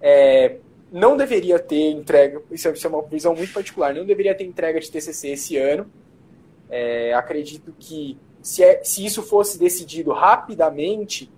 é, 0.00 0.56
não 0.90 1.16
deveria 1.16 1.58
ter 1.58 1.90
entrega, 1.90 2.42
é, 2.50 2.54
isso 2.54 2.68
é 2.68 2.88
uma 2.88 3.02
visão 3.02 3.34
muito 3.34 3.52
particular, 3.52 3.94
não 3.94 4.04
deveria 4.04 4.34
ter 4.34 4.44
entrega 4.44 4.80
de 4.80 4.90
TCC 4.90 5.28
esse 5.28 5.56
ano. 5.56 5.90
É, 6.68 7.14
acredito 7.14 7.72
que 7.78 8.18
se, 8.42 8.62
é, 8.62 8.82
se 8.82 9.04
isso 9.04 9.22
fosse 9.22 9.58
decidido 9.58 10.12
rapidamente, 10.12 11.30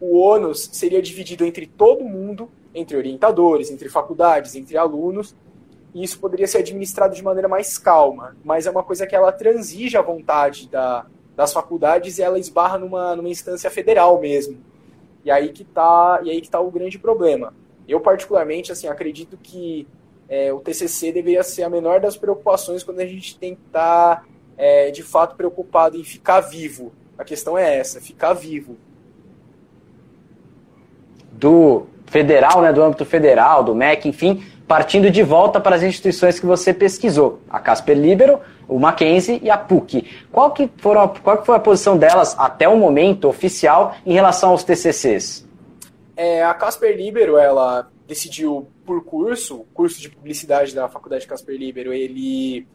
o 0.00 0.18
ônus 0.18 0.68
seria 0.72 1.02
dividido 1.02 1.44
entre 1.44 1.66
todo 1.66 2.04
mundo, 2.04 2.50
entre 2.74 2.96
orientadores, 2.96 3.70
entre 3.70 3.88
faculdades, 3.88 4.54
entre 4.54 4.76
alunos, 4.76 5.34
e 5.96 6.04
isso 6.04 6.18
poderia 6.18 6.46
ser 6.46 6.58
administrado 6.58 7.14
de 7.14 7.24
maneira 7.24 7.48
mais 7.48 7.78
calma, 7.78 8.36
mas 8.44 8.66
é 8.66 8.70
uma 8.70 8.82
coisa 8.82 9.06
que 9.06 9.16
ela 9.16 9.32
transige 9.32 9.96
a 9.96 10.02
vontade 10.02 10.68
da, 10.68 11.06
das 11.34 11.54
faculdades 11.54 12.18
e 12.18 12.22
ela 12.22 12.38
esbarra 12.38 12.76
numa, 12.76 13.16
numa 13.16 13.30
instância 13.30 13.70
federal 13.70 14.20
mesmo. 14.20 14.58
E 15.24 15.30
aí 15.30 15.48
que 15.54 15.62
está 15.62 16.20
e 16.22 16.28
aí 16.28 16.42
que 16.42 16.50
tá 16.50 16.60
o 16.60 16.70
grande 16.70 16.98
problema. 16.98 17.54
Eu, 17.88 17.98
particularmente, 17.98 18.70
assim, 18.70 18.86
acredito 18.86 19.38
que 19.42 19.88
é, 20.28 20.52
o 20.52 20.60
TCC 20.60 21.12
deveria 21.12 21.42
ser 21.42 21.62
a 21.62 21.70
menor 21.70 21.98
das 21.98 22.14
preocupações 22.14 22.84
quando 22.84 23.00
a 23.00 23.06
gente 23.06 23.38
tem 23.38 23.54
que 23.54 23.62
estar, 23.66 24.16
tá, 24.16 24.24
é, 24.58 24.90
de 24.90 25.02
fato, 25.02 25.34
preocupado 25.34 25.96
em 25.96 26.04
ficar 26.04 26.40
vivo. 26.40 26.92
A 27.16 27.24
questão 27.24 27.56
é 27.56 27.74
essa, 27.74 28.02
ficar 28.02 28.34
vivo. 28.34 28.76
Do 31.32 31.86
federal, 32.04 32.60
né, 32.60 32.70
do 32.70 32.82
âmbito 32.82 33.06
federal, 33.06 33.64
do 33.64 33.74
MEC, 33.74 34.10
enfim, 34.10 34.44
partindo 34.66 35.10
de 35.10 35.22
volta 35.22 35.60
para 35.60 35.76
as 35.76 35.82
instituições 35.82 36.40
que 36.40 36.46
você 36.46 36.74
pesquisou, 36.74 37.40
a 37.48 37.60
Casper 37.60 37.96
Libero, 37.96 38.40
o 38.68 38.78
Mackenzie 38.78 39.40
e 39.42 39.48
a 39.48 39.56
PUC. 39.56 40.04
Qual 40.32 40.50
que, 40.50 40.68
foram, 40.78 41.08
qual 41.08 41.38
que 41.38 41.46
foi 41.46 41.56
a 41.56 41.60
posição 41.60 41.96
delas 41.96 42.34
até 42.38 42.68
o 42.68 42.76
momento 42.76 43.28
oficial 43.28 43.94
em 44.04 44.12
relação 44.12 44.50
aos 44.50 44.64
TCCs? 44.64 45.46
É, 46.16 46.42
a 46.44 46.52
Casper 46.54 46.96
Libero, 46.96 47.36
ela 47.36 47.88
decidiu 48.06 48.66
por 48.84 49.04
curso, 49.04 49.66
curso 49.74 50.00
de 50.00 50.08
publicidade 50.08 50.74
da 50.74 50.88
Faculdade 50.88 51.26
Casper 51.26 51.56
Libero, 51.56 51.92
ele 51.92 52.66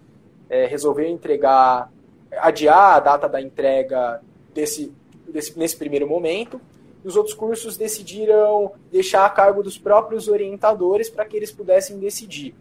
é, 0.50 0.66
resolveu 0.66 1.08
entregar, 1.08 1.90
adiar 2.38 2.96
a 2.96 3.00
data 3.00 3.28
da 3.28 3.42
entrega 3.42 4.22
desse, 4.54 4.94
desse, 5.28 5.58
nesse 5.58 5.76
primeiro 5.76 6.08
momento. 6.08 6.62
E 7.04 7.08
os 7.08 7.16
outros 7.16 7.36
cursos 7.36 7.78
decidiram 7.78 8.74
deixar 8.92 9.26
a 9.26 9.30
cargo 9.30 9.64
dos 9.64 9.78
próprios 9.78 10.28
orientadores 10.28 11.10
para 11.10 11.26
que 11.26 11.36
eles 11.36 11.52
pudessem 11.52 11.98
decidir 11.98 12.56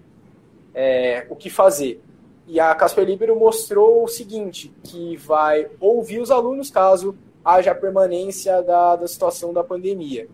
é, 0.75 1.27
o 1.29 1.37
que 1.37 1.51
fazer. 1.51 2.01
E 2.47 2.59
a 2.59 2.75
Casper 2.75 3.05
Libero 3.05 3.39
mostrou 3.39 4.03
o 4.03 4.09
seguinte, 4.09 4.73
que 4.83 5.17
vai 5.17 5.69
ouvir 5.79 6.21
os 6.21 6.31
alunos 6.31 6.71
caso 6.71 7.17
haja 7.45 7.75
permanência 7.75 8.63
da, 8.63 8.97
da 8.97 9.07
situação 9.07 9.53
da 9.53 9.63
pandemia. 9.63 10.29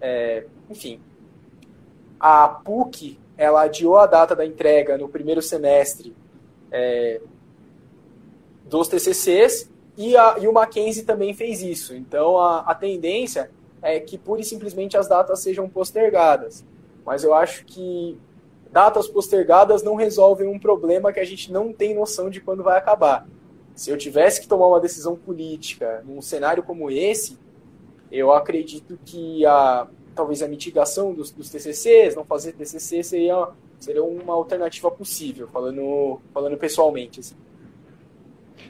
É, 0.00 0.46
enfim, 0.68 1.00
a 2.20 2.48
PUC 2.48 3.18
ela 3.36 3.62
adiou 3.62 3.96
a 3.96 4.06
data 4.06 4.34
da 4.34 4.44
entrega 4.44 4.96
no 4.96 5.08
primeiro 5.08 5.42
semestre 5.42 6.14
é, 6.70 7.20
dos 8.64 8.88
TCCs 8.88 9.70
e, 9.96 10.16
a, 10.16 10.36
e 10.38 10.46
o 10.46 10.52
Mackenzie 10.52 11.04
também 11.04 11.32
fez 11.32 11.62
isso. 11.62 11.94
Então 11.94 12.38
a, 12.38 12.60
a 12.60 12.74
tendência 12.74 13.50
é 13.82 13.98
que 14.00 14.18
pura 14.18 14.40
e 14.40 14.44
simplesmente 14.44 14.96
as 14.96 15.08
datas 15.08 15.40
sejam 15.40 15.68
postergadas. 15.68 16.64
Mas 17.04 17.24
eu 17.24 17.32
acho 17.32 17.64
que 17.64 18.18
datas 18.70 19.06
postergadas 19.08 19.82
não 19.82 19.94
resolvem 19.94 20.48
um 20.48 20.58
problema 20.58 21.12
que 21.12 21.20
a 21.20 21.24
gente 21.24 21.52
não 21.52 21.72
tem 21.72 21.94
noção 21.94 22.28
de 22.28 22.40
quando 22.40 22.62
vai 22.62 22.76
acabar. 22.76 23.26
Se 23.74 23.90
eu 23.90 23.96
tivesse 23.96 24.40
que 24.40 24.48
tomar 24.48 24.66
uma 24.66 24.80
decisão 24.80 25.16
política 25.16 26.02
num 26.06 26.20
cenário 26.20 26.62
como 26.62 26.90
esse, 26.90 27.38
eu 28.10 28.32
acredito 28.32 28.98
que 29.04 29.44
a, 29.46 29.86
talvez 30.14 30.42
a 30.42 30.48
mitigação 30.48 31.12
dos, 31.12 31.30
dos 31.30 31.50
TCCs, 31.50 32.16
não 32.16 32.24
fazer 32.24 32.52
TCC 32.52 33.02
seria, 33.02 33.48
seria 33.78 34.02
uma 34.02 34.32
alternativa 34.32 34.90
possível, 34.90 35.46
falando, 35.48 36.20
falando 36.32 36.56
pessoalmente. 36.56 37.20
Assim. 37.20 37.36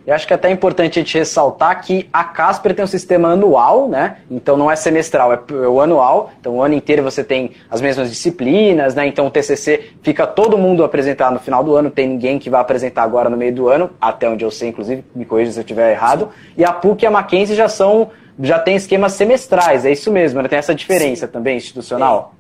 Eu 0.07 0.15
acho 0.15 0.25
que 0.25 0.33
é 0.33 0.37
até 0.37 0.49
importante 0.53 1.01
a 1.01 1.03
gente 1.03 1.19
ressaltar 1.19 1.85
que 1.85 2.09
a 2.13 2.23
Casper 2.23 2.73
tem 2.73 2.85
um 2.85 2.89
sistema 2.89 3.31
anual, 3.31 3.89
né? 3.89 4.19
Então 4.31 4.57
não 4.57 4.71
é 4.71 4.77
semestral, 4.77 5.33
é, 5.33 5.41
é 5.51 5.69
o 5.69 5.81
anual. 5.81 6.31
Então 6.39 6.55
o 6.55 6.63
ano 6.63 6.75
inteiro 6.75 7.03
você 7.03 7.25
tem 7.25 7.51
as 7.69 7.81
mesmas 7.81 8.09
disciplinas, 8.09 8.95
né? 8.95 9.05
Então 9.09 9.27
o 9.27 9.31
TCC 9.33 9.95
fica 10.03 10.25
todo 10.25 10.57
mundo 10.57 10.85
apresentar 10.85 11.33
no 11.33 11.41
final 11.41 11.65
do 11.65 11.75
ano, 11.75 11.91
tem 11.91 12.07
ninguém 12.07 12.39
que 12.39 12.49
vai 12.49 12.61
apresentar 12.61 13.03
agora 13.03 13.29
no 13.29 13.37
meio 13.37 13.53
do 13.53 13.69
ano, 13.69 13.91
até 14.01 14.31
onde 14.31 14.45
eu 14.45 14.51
sei, 14.51 14.69
inclusive, 14.69 15.05
me 15.13 15.25
corrija 15.25 15.51
se 15.51 15.59
eu 15.59 15.63
estiver 15.63 15.91
errado. 15.91 16.31
E 16.57 16.65
a 16.65 16.73
PUC 16.73 17.03
e 17.03 17.07
a 17.07 17.11
Mackenzie 17.11 17.57
já 17.57 17.69
são 17.69 18.13
já 18.39 18.59
tem 18.59 18.77
esquemas 18.77 19.15
semestrais, 19.15 19.87
é 19.87 19.91
isso 19.91 20.13
mesmo, 20.13 20.43
né? 20.43 20.49
tem 20.49 20.59
essa 20.59 20.75
diferença 20.75 21.27
Sim. 21.27 21.33
também 21.33 21.57
institucional? 21.57 22.35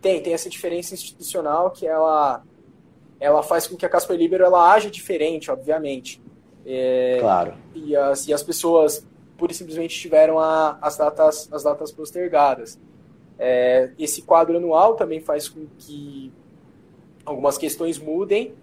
Tem. 0.00 0.14
tem, 0.14 0.22
tem 0.24 0.34
essa 0.34 0.48
diferença 0.48 0.92
institucional 0.92 1.70
que 1.70 1.86
ela, 1.86 2.42
ela 3.18 3.42
faz 3.42 3.66
com 3.66 3.74
que 3.74 3.86
a 3.86 3.88
Casper 3.88 4.16
Libero 4.16 4.44
ela 4.44 4.72
haja 4.72 4.90
diferente, 4.90 5.50
obviamente. 5.50 6.20
É, 6.64 7.18
claro. 7.20 7.54
E 7.74 7.96
as, 7.96 8.26
e 8.28 8.32
as 8.32 8.42
pessoas 8.42 9.06
pura 9.36 9.52
e 9.52 9.54
simplesmente 9.54 9.98
tiveram 9.98 10.38
a, 10.38 10.78
as, 10.80 10.96
datas, 10.96 11.48
as 11.52 11.62
datas 11.64 11.90
postergadas. 11.90 12.78
É, 13.38 13.90
esse 13.98 14.22
quadro 14.22 14.56
anual 14.56 14.94
também 14.94 15.20
faz 15.20 15.48
com 15.48 15.66
que 15.78 16.32
algumas 17.24 17.58
questões 17.58 17.98
mudem. 17.98 18.54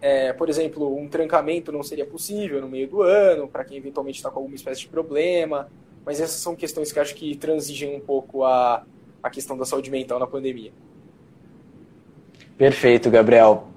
É, 0.00 0.32
por 0.32 0.48
exemplo, 0.48 0.96
um 0.96 1.08
trancamento 1.08 1.70
não 1.70 1.82
seria 1.82 2.06
possível 2.06 2.60
no 2.60 2.68
meio 2.68 2.88
do 2.88 3.02
ano, 3.02 3.48
para 3.48 3.64
quem 3.64 3.76
eventualmente 3.76 4.18
está 4.18 4.30
com 4.30 4.38
alguma 4.38 4.56
espécie 4.56 4.80
de 4.82 4.88
problema. 4.88 5.68
Mas 6.06 6.20
essas 6.20 6.40
são 6.40 6.54
questões 6.56 6.92
que 6.92 6.98
acho 6.98 7.14
que 7.14 7.36
transigem 7.36 7.94
um 7.94 8.00
pouco 8.00 8.44
a, 8.44 8.84
a 9.22 9.30
questão 9.30 9.56
da 9.56 9.64
saúde 9.64 9.90
mental 9.90 10.18
na 10.18 10.26
pandemia. 10.26 10.72
Perfeito, 12.56 13.10
Gabriel. 13.10 13.73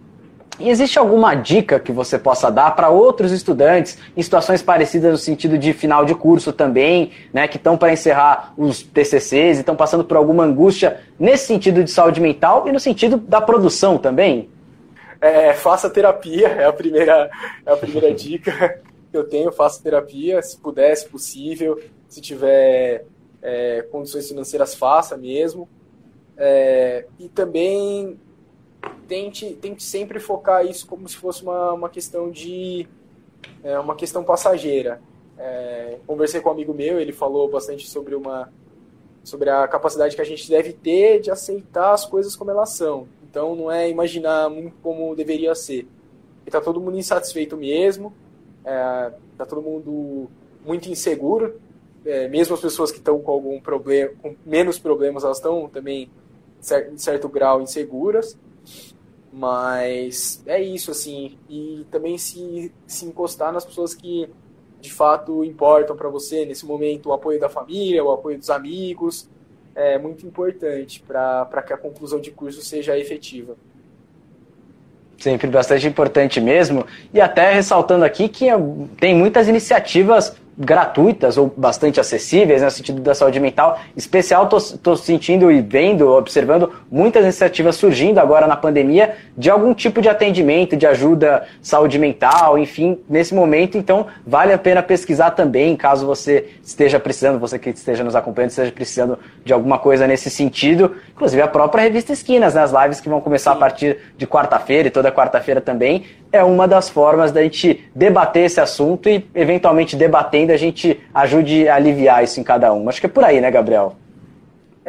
E 0.59 0.69
existe 0.69 0.97
alguma 0.97 1.35
dica 1.35 1.79
que 1.79 1.91
você 1.91 2.17
possa 2.17 2.49
dar 2.49 2.75
para 2.75 2.89
outros 2.89 3.31
estudantes 3.31 3.97
em 4.15 4.21
situações 4.21 4.61
parecidas 4.61 5.11
no 5.11 5.17
sentido 5.17 5.57
de 5.57 5.71
final 5.71 6.03
de 6.03 6.15
curso 6.15 6.51
também, 6.51 7.11
né, 7.31 7.47
que 7.47 7.57
estão 7.57 7.77
para 7.77 7.93
encerrar 7.93 8.53
os 8.57 8.81
TCCs 8.81 9.57
e 9.57 9.59
estão 9.59 9.75
passando 9.75 10.03
por 10.03 10.17
alguma 10.17 10.43
angústia 10.43 11.01
nesse 11.19 11.45
sentido 11.45 11.83
de 11.83 11.91
saúde 11.91 12.19
mental 12.19 12.67
e 12.67 12.71
no 12.71 12.79
sentido 12.79 13.17
da 13.17 13.39
produção 13.39 13.97
também? 13.97 14.49
É, 15.21 15.53
faça 15.53 15.89
terapia, 15.89 16.47
é 16.47 16.65
a 16.65 16.73
primeira, 16.73 17.29
é 17.65 17.71
a 17.71 17.77
primeira 17.77 18.13
dica 18.15 18.79
que 19.11 19.17
eu 19.17 19.23
tenho. 19.23 19.51
Faça 19.51 19.81
terapia, 19.81 20.41
se 20.41 20.57
puder, 20.57 20.95
se 20.95 21.07
possível 21.07 21.79
se 22.07 22.21
tiver 22.21 23.05
é, 23.41 23.85
condições 23.91 24.27
financeiras, 24.27 24.73
faça 24.73 25.17
mesmo. 25.17 25.67
É, 26.37 27.05
e 27.19 27.27
também 27.29 28.17
tente, 29.07 29.53
tente 29.55 29.83
sempre 29.83 30.19
focar 30.19 30.65
isso 30.65 30.87
como 30.87 31.07
se 31.07 31.15
fosse 31.17 31.43
uma, 31.43 31.73
uma 31.73 31.89
questão 31.89 32.29
de 32.29 32.87
é, 33.63 33.77
uma 33.79 33.95
questão 33.95 34.23
passageira. 34.23 35.01
É, 35.37 35.97
conversei 36.07 36.41
com 36.41 36.49
um 36.49 36.51
amigo 36.51 36.73
meu, 36.73 36.99
ele 36.99 37.11
falou 37.11 37.49
bastante 37.49 37.87
sobre 37.87 38.15
uma 38.15 38.51
sobre 39.23 39.49
a 39.49 39.67
capacidade 39.67 40.15
que 40.15 40.21
a 40.21 40.25
gente 40.25 40.49
deve 40.49 40.71
ter 40.71 41.19
de 41.19 41.29
aceitar 41.29 41.91
as 41.93 42.05
coisas 42.05 42.35
como 42.35 42.49
elas 42.49 42.69
são. 42.69 43.07
Então 43.29 43.55
não 43.55 43.71
é 43.71 43.89
imaginar 43.89 44.49
muito 44.49 44.75
como 44.81 45.15
deveria 45.15 45.53
ser. 45.53 45.87
Está 46.45 46.61
todo 46.61 46.79
mundo 46.79 46.97
insatisfeito 46.97 47.57
mesmo, 47.57 48.13
é, 48.63 49.11
todo 49.37 49.61
mundo 49.61 50.29
muito 50.65 50.89
inseguro 50.89 51.59
é, 52.07 52.27
mesmo 52.29 52.55
as 52.55 52.61
pessoas 52.61 52.89
que 52.89 52.99
estão 52.99 53.19
com 53.19 53.31
algum 53.31 53.59
problema, 53.59 54.13
com 54.21 54.33
menos 54.45 54.79
problemas, 54.79 55.25
elas 55.25 55.37
estão 55.37 55.67
também 55.67 56.09
em 56.91 56.97
certo 56.97 57.27
grau 57.27 57.61
inseguras. 57.61 58.37
Mas 59.31 60.41
é 60.45 60.61
isso, 60.61 60.91
assim. 60.91 61.37
E 61.49 61.85
também 61.91 62.17
se, 62.17 62.71
se 62.85 63.05
encostar 63.05 63.51
nas 63.51 63.65
pessoas 63.65 63.93
que 63.93 64.29
de 64.79 64.93
fato 64.93 65.43
importam 65.43 65.95
para 65.95 66.09
você 66.09 66.45
nesse 66.45 66.65
momento, 66.65 67.09
o 67.09 67.13
apoio 67.13 67.39
da 67.39 67.49
família, 67.49 68.03
o 68.03 68.11
apoio 68.11 68.37
dos 68.37 68.49
amigos, 68.49 69.29
é 69.75 69.97
muito 69.97 70.25
importante 70.25 71.03
para 71.05 71.61
que 71.61 71.73
a 71.73 71.77
conclusão 71.77 72.19
de 72.19 72.31
curso 72.31 72.61
seja 72.61 72.97
efetiva. 72.97 73.55
Sempre 75.17 75.47
bastante 75.47 75.87
importante 75.87 76.39
mesmo. 76.39 76.85
E 77.13 77.19
até 77.19 77.53
ressaltando 77.53 78.05
aqui 78.05 78.29
que 78.29 78.47
tem 78.99 79.15
muitas 79.15 79.47
iniciativas 79.47 80.35
gratuitas 80.57 81.37
ou 81.37 81.53
bastante 81.55 81.99
acessíveis 81.99 82.61
né, 82.61 82.65
no 82.65 82.71
sentido 82.71 83.01
da 83.01 83.13
saúde 83.13 83.39
mental. 83.39 83.79
Em 83.95 83.99
especial, 83.99 84.49
estou 84.51 84.97
sentindo 84.97 85.51
e 85.51 85.61
vendo, 85.61 86.09
observando 86.09 86.71
muitas 86.89 87.23
iniciativas 87.23 87.75
surgindo 87.75 88.19
agora 88.19 88.47
na 88.47 88.55
pandemia 88.55 89.15
de 89.37 89.49
algum 89.49 89.73
tipo 89.73 90.01
de 90.01 90.09
atendimento, 90.09 90.75
de 90.75 90.87
ajuda 90.87 91.45
saúde 91.61 91.99
mental, 91.99 92.57
enfim, 92.57 92.97
nesse 93.07 93.35
momento. 93.35 93.77
Então, 93.77 94.07
vale 94.25 94.51
a 94.51 94.57
pena 94.57 94.81
pesquisar 94.81 95.31
também, 95.31 95.75
caso 95.75 96.05
você 96.05 96.49
esteja 96.63 96.99
precisando, 96.99 97.39
você 97.39 97.59
que 97.59 97.69
esteja 97.69 98.03
nos 98.03 98.15
acompanhando, 98.15 98.49
esteja 98.49 98.71
precisando 98.71 99.19
de 99.45 99.53
alguma 99.53 99.77
coisa 99.77 100.07
nesse 100.07 100.29
sentido. 100.29 100.95
Inclusive, 101.11 101.41
a 101.41 101.47
própria 101.47 101.83
revista 101.83 102.13
Esquinas, 102.13 102.55
né, 102.55 102.63
as 102.63 102.71
lives 102.71 102.99
que 102.99 103.09
vão 103.09 103.21
começar 103.21 103.51
Sim. 103.51 103.57
a 103.57 103.59
partir 103.59 103.97
de 104.17 104.25
quarta-feira 104.25 104.87
e 104.87 104.91
toda 104.91 105.11
quarta-feira 105.11 105.61
também, 105.61 106.05
é 106.31 106.43
uma 106.43 106.67
das 106.67 106.89
formas 106.89 107.31
da 107.31 107.41
gente 107.41 107.89
debater 107.95 108.45
esse 108.45 108.59
assunto 108.59 109.09
e, 109.09 109.25
eventualmente, 109.33 109.95
debatendo, 109.95 110.46
a 110.53 110.57
gente 110.57 111.01
ajude 111.13 111.67
a 111.67 111.75
aliviar 111.75 112.23
isso 112.23 112.39
em 112.39 112.43
cada 112.43 112.73
um. 112.73 112.87
Acho 112.89 112.99
que 112.99 113.05
é 113.05 113.09
por 113.09 113.23
aí, 113.23 113.39
né, 113.41 113.49
Gabriel? 113.51 113.95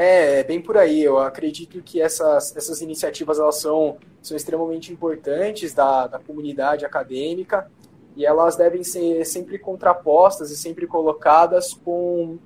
É, 0.00 0.40
é 0.40 0.44
bem 0.44 0.60
por 0.60 0.76
aí. 0.76 1.02
Eu 1.02 1.18
acredito 1.18 1.82
que 1.82 2.00
essas, 2.00 2.56
essas 2.56 2.80
iniciativas 2.80 3.40
elas 3.40 3.60
são, 3.60 3.96
são 4.22 4.36
extremamente 4.36 4.92
importantes 4.92 5.74
da, 5.74 6.06
da 6.06 6.20
comunidade 6.20 6.84
acadêmica 6.84 7.68
e 8.14 8.24
elas 8.24 8.54
devem 8.54 8.84
ser 8.84 9.24
sempre 9.24 9.58
contrapostas 9.58 10.50
e 10.50 10.56
sempre 10.56 10.86
colocadas 10.86 11.72
com, 11.72 12.38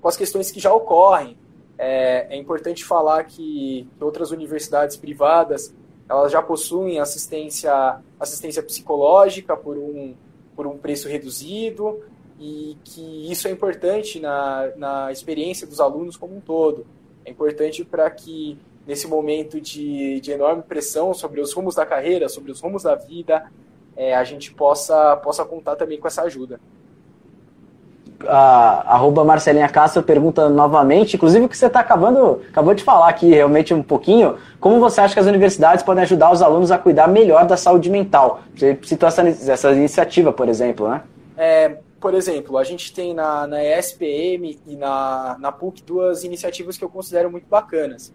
com 0.00 0.08
as 0.08 0.16
questões 0.16 0.50
que 0.50 0.58
já 0.58 0.72
ocorrem. 0.72 1.38
É, 1.78 2.34
é 2.34 2.36
importante 2.36 2.84
falar 2.84 3.22
que 3.24 3.88
outras 4.00 4.32
universidades 4.32 4.96
privadas 4.96 5.72
elas 6.08 6.32
já 6.32 6.42
possuem 6.42 6.98
assistência, 6.98 8.00
assistência 8.18 8.62
psicológica 8.64 9.56
por 9.56 9.78
um, 9.78 10.14
por 10.56 10.66
um 10.66 10.76
preço 10.76 11.08
reduzido 11.08 12.00
e 12.40 12.76
que 12.82 13.30
isso 13.30 13.46
é 13.46 13.50
importante 13.50 14.18
na, 14.18 14.70
na 14.76 15.12
experiência 15.12 15.66
dos 15.66 15.78
alunos 15.78 16.16
como 16.16 16.36
um 16.36 16.40
todo. 16.40 16.86
É 17.24 17.30
importante 17.30 17.84
para 17.84 18.10
que, 18.10 18.58
nesse 18.86 19.06
momento 19.06 19.60
de, 19.60 20.20
de 20.20 20.32
enorme 20.32 20.62
pressão 20.62 21.12
sobre 21.12 21.40
os 21.40 21.52
rumos 21.52 21.74
da 21.74 21.84
carreira, 21.84 22.28
sobre 22.28 22.50
os 22.50 22.60
rumos 22.60 22.82
da 22.82 22.94
vida, 22.94 23.50
é, 23.94 24.14
a 24.14 24.24
gente 24.24 24.52
possa, 24.54 25.16
possa 25.18 25.44
contar 25.44 25.76
também 25.76 26.00
com 26.00 26.08
essa 26.08 26.22
ajuda 26.22 26.58
a 28.28 28.94
arroba 28.94 29.24
Marcelinha 29.24 29.68
Castro 29.68 30.02
pergunta 30.02 30.48
novamente, 30.48 31.16
inclusive 31.16 31.46
o 31.46 31.48
que 31.48 31.56
você 31.56 31.66
está 31.66 31.80
acabando, 31.80 32.42
acabou 32.48 32.74
de 32.74 32.82
falar 32.82 33.08
aqui 33.08 33.30
realmente 33.30 33.72
um 33.72 33.82
pouquinho, 33.82 34.36
como 34.58 34.78
você 34.78 35.00
acha 35.00 35.14
que 35.14 35.20
as 35.20 35.26
universidades 35.26 35.82
podem 35.82 36.02
ajudar 36.02 36.32
os 36.32 36.42
alunos 36.42 36.70
a 36.70 36.78
cuidar 36.78 37.08
melhor 37.08 37.46
da 37.46 37.56
saúde 37.56 37.88
mental? 37.88 38.40
Você 38.54 38.78
citou 38.82 39.08
essa, 39.08 39.26
essa 39.26 39.72
iniciativa, 39.72 40.32
por 40.32 40.48
exemplo, 40.48 40.88
né? 40.88 41.02
É, 41.36 41.76
por 42.00 42.14
exemplo, 42.14 42.56
a 42.56 42.64
gente 42.64 42.92
tem 42.92 43.12
na, 43.12 43.46
na 43.46 43.62
ESPM 43.62 44.58
e 44.66 44.76
na, 44.76 45.36
na 45.38 45.52
PUC 45.52 45.82
duas 45.82 46.24
iniciativas 46.24 46.78
que 46.78 46.84
eu 46.84 46.88
considero 46.88 47.30
muito 47.30 47.46
bacanas. 47.46 48.12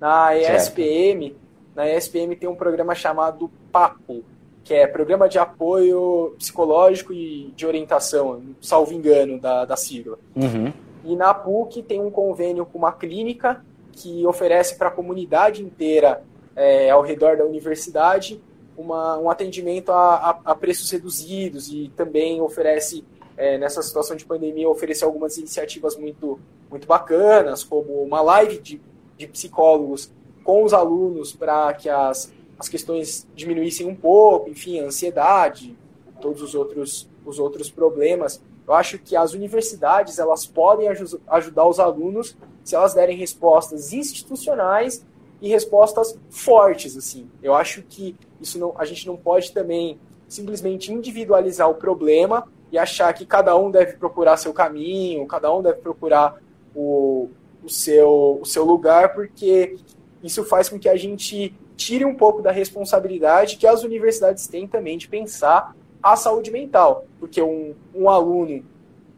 Na 0.00 0.36
ESPM, 0.36 1.28
certo. 1.28 1.36
na 1.74 1.90
ESPM 1.90 2.36
tem 2.36 2.48
um 2.48 2.54
programa 2.54 2.94
chamado 2.94 3.50
PAPO, 3.72 4.22
que 4.62 4.74
é 4.74 4.86
Programa 4.86 5.28
de 5.28 5.38
Apoio 5.38 6.34
Psicológico 6.38 7.12
e 7.12 7.52
de 7.56 7.66
Orientação, 7.66 8.42
salvo 8.60 8.92
engano 8.92 9.40
da, 9.40 9.64
da 9.64 9.76
sigla. 9.76 10.18
Uhum. 10.34 10.72
E 11.04 11.16
na 11.16 11.34
PUC 11.34 11.82
tem 11.82 12.00
um 12.00 12.10
convênio 12.10 12.64
com 12.64 12.78
uma 12.78 12.92
clínica 12.92 13.64
que 13.92 14.26
oferece 14.26 14.76
para 14.76 14.88
a 14.88 14.90
comunidade 14.90 15.62
inteira 15.62 16.22
é, 16.54 16.90
ao 16.90 17.02
redor 17.02 17.36
da 17.36 17.44
universidade 17.44 18.40
uma, 18.76 19.18
um 19.18 19.30
atendimento 19.30 19.90
a, 19.90 20.14
a, 20.14 20.40
a, 20.44 20.54
preços 20.54 20.90
reduzidos 20.90 21.68
e 21.72 21.90
também 21.96 22.40
oferece, 22.40 23.04
é, 23.36 23.58
nessa 23.58 23.82
situação 23.82 24.16
de 24.16 24.24
pandemia, 24.24 24.68
oferecer 24.68 25.04
algumas 25.04 25.36
iniciativas 25.36 25.96
muito, 25.96 26.38
muito 26.70 26.86
bacanas, 26.86 27.62
como 27.62 28.02
uma 28.02 28.20
live 28.20 28.58
de, 28.58 28.80
de 29.16 29.26
psicólogos 29.26 30.10
com 30.42 30.62
os 30.64 30.72
alunos 30.72 31.32
para 31.32 31.72
que 31.74 31.88
as 31.88 32.32
as 32.58 32.68
questões 32.68 33.26
diminuíssem 33.34 33.86
um 33.86 33.94
pouco, 33.94 34.48
enfim, 34.48 34.80
a 34.80 34.84
ansiedade, 34.84 35.76
todos 36.20 36.42
os 36.42 36.54
outros, 36.54 37.08
os 37.24 37.38
outros 37.38 37.70
problemas. 37.70 38.40
Eu 38.66 38.74
acho 38.74 38.98
que 38.98 39.14
as 39.14 39.32
universidades 39.32 40.18
elas 40.18 40.46
podem 40.46 40.88
ajudar 41.28 41.66
os 41.66 41.78
alunos 41.78 42.36
se 42.64 42.74
elas 42.74 42.94
derem 42.94 43.16
respostas 43.16 43.92
institucionais 43.92 45.04
e 45.40 45.48
respostas 45.48 46.18
fortes 46.30 46.96
assim. 46.96 47.30
Eu 47.42 47.54
acho 47.54 47.82
que 47.82 48.16
isso 48.40 48.58
não, 48.58 48.74
a 48.76 48.84
gente 48.84 49.06
não 49.06 49.16
pode 49.16 49.52
também 49.52 49.98
simplesmente 50.26 50.92
individualizar 50.92 51.70
o 51.70 51.74
problema 51.74 52.50
achar 52.78 53.12
que 53.12 53.24
cada 53.26 53.56
um 53.56 53.70
deve 53.70 53.94
procurar 53.94 54.36
seu 54.36 54.52
caminho, 54.52 55.26
cada 55.26 55.52
um 55.54 55.62
deve 55.62 55.80
procurar 55.80 56.40
o, 56.74 57.28
o, 57.62 57.68
seu, 57.68 58.38
o 58.40 58.44
seu 58.44 58.64
lugar, 58.64 59.14
porque 59.14 59.76
isso 60.22 60.44
faz 60.44 60.68
com 60.68 60.78
que 60.78 60.88
a 60.88 60.96
gente 60.96 61.54
tire 61.76 62.04
um 62.04 62.14
pouco 62.14 62.42
da 62.42 62.50
responsabilidade 62.50 63.56
que 63.56 63.66
as 63.66 63.82
universidades 63.82 64.46
têm 64.46 64.66
também 64.66 64.96
de 64.96 65.08
pensar 65.08 65.76
a 66.02 66.16
saúde 66.16 66.50
mental. 66.50 67.06
Porque 67.20 67.42
um, 67.42 67.74
um 67.94 68.08
aluno 68.08 68.64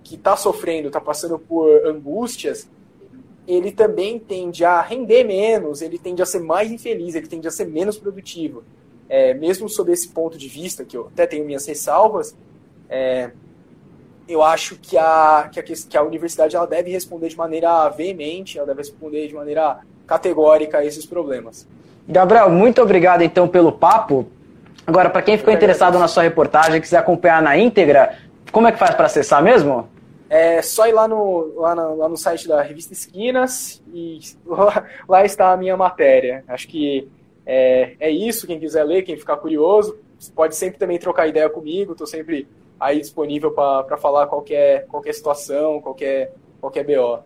que 0.03 0.15
está 0.15 0.37
sofrendo, 0.37 0.89
está 0.89 1.01
passando 1.01 1.39
por 1.39 1.69
angústias, 1.87 2.69
ele 3.47 3.73
também 3.73 4.19
tende 4.19 4.65
a 4.65 4.81
render 4.81 5.25
menos, 5.25 5.81
ele 5.81 5.99
tende 5.99 6.21
a 6.21 6.27
ser 6.27 6.41
mais 6.41 6.71
infeliz, 6.71 7.15
ele 7.15 7.27
tende 7.27 7.49
a 7.49 7.51
ser 7.51 7.67
menos 7.67 7.97
produtivo. 7.97 8.63
É, 9.09 9.33
mesmo 9.33 9.69
sob 9.71 9.91
esse 9.91 10.09
ponto 10.09 10.37
de 10.37 10.49
vista, 10.49 10.85
que 10.85 10.97
eu 10.97 11.07
até 11.07 11.27
tenho 11.27 11.47
minhas 11.47 11.65
ressalvas, 11.65 12.37
é, 12.91 13.31
eu 14.29 14.43
acho 14.43 14.77
que 14.77 14.97
a, 14.97 15.49
que 15.51 15.59
a, 15.59 15.63
que 15.63 15.97
a 15.97 16.03
universidade 16.03 16.55
ela 16.55 16.67
deve 16.67 16.91
responder 16.91 17.29
de 17.29 17.37
maneira 17.37 17.89
veemente, 17.89 18.59
ela 18.59 18.67
deve 18.67 18.81
responder 18.81 19.27
de 19.27 19.35
maneira 19.35 19.79
categórica 20.07 20.79
a 20.79 20.85
esses 20.85 21.07
problemas. 21.07 21.67
Gabriel, 22.07 22.51
muito 22.51 22.81
obrigado 22.83 23.23
então 23.23 23.49
pelo 23.49 23.73
papo. 23.73 24.27
Agora, 24.87 25.11
para 25.11 25.23
quem 25.23 25.37
ficou 25.37 25.53
interessado 25.53 25.99
na 25.99 26.09
sua 26.09 26.23
reportagem, 26.23 26.81
quiser 26.81 26.99
acompanhar 26.99 27.43
na 27.43 27.57
íntegra, 27.59 28.17
como 28.51 28.67
é 28.67 28.73
que 28.73 28.79
faz 28.79 28.95
para 28.95 29.07
acessar 29.07 29.43
mesmo? 29.43 29.89
É 30.31 30.61
só 30.61 30.87
ir 30.87 30.93
lá 30.93 31.09
no, 31.09 31.55
lá 31.57 31.75
no, 31.75 31.97
lá 31.97 32.09
no 32.09 32.17
site 32.17 32.47
da 32.47 32.61
revista 32.61 32.93
Esquinas 32.93 33.83
e 33.93 34.19
lá, 34.47 34.85
lá, 35.09 35.25
está 35.25 35.53
a 35.53 35.57
minha 35.57 35.77
matéria. 35.77 36.45
Acho 36.49 36.69
que 36.69 37.09
é, 37.47 37.95
é 37.99 38.11
isso. 38.11 38.47
Quem 38.47 38.59
quiser 38.59 38.85
ler, 38.85 39.03
quem 39.03 39.17
ficar 39.17 39.37
curioso, 39.37 39.99
pode 40.35 40.55
sempre 40.55 40.79
também 40.79 40.99
trocar 40.99 41.27
ideia 41.27 41.49
comigo. 41.49 41.93
Estou 41.93 42.07
sempre 42.07 42.47
aí 42.79 43.01
disponível 43.01 43.53
para 43.53 43.97
falar 43.97 44.27
qualquer, 44.27 44.87
qualquer 44.87 45.13
situação, 45.13 45.81
qualquer, 45.81 46.33
qualquer 46.61 46.85
BO. 46.85 47.23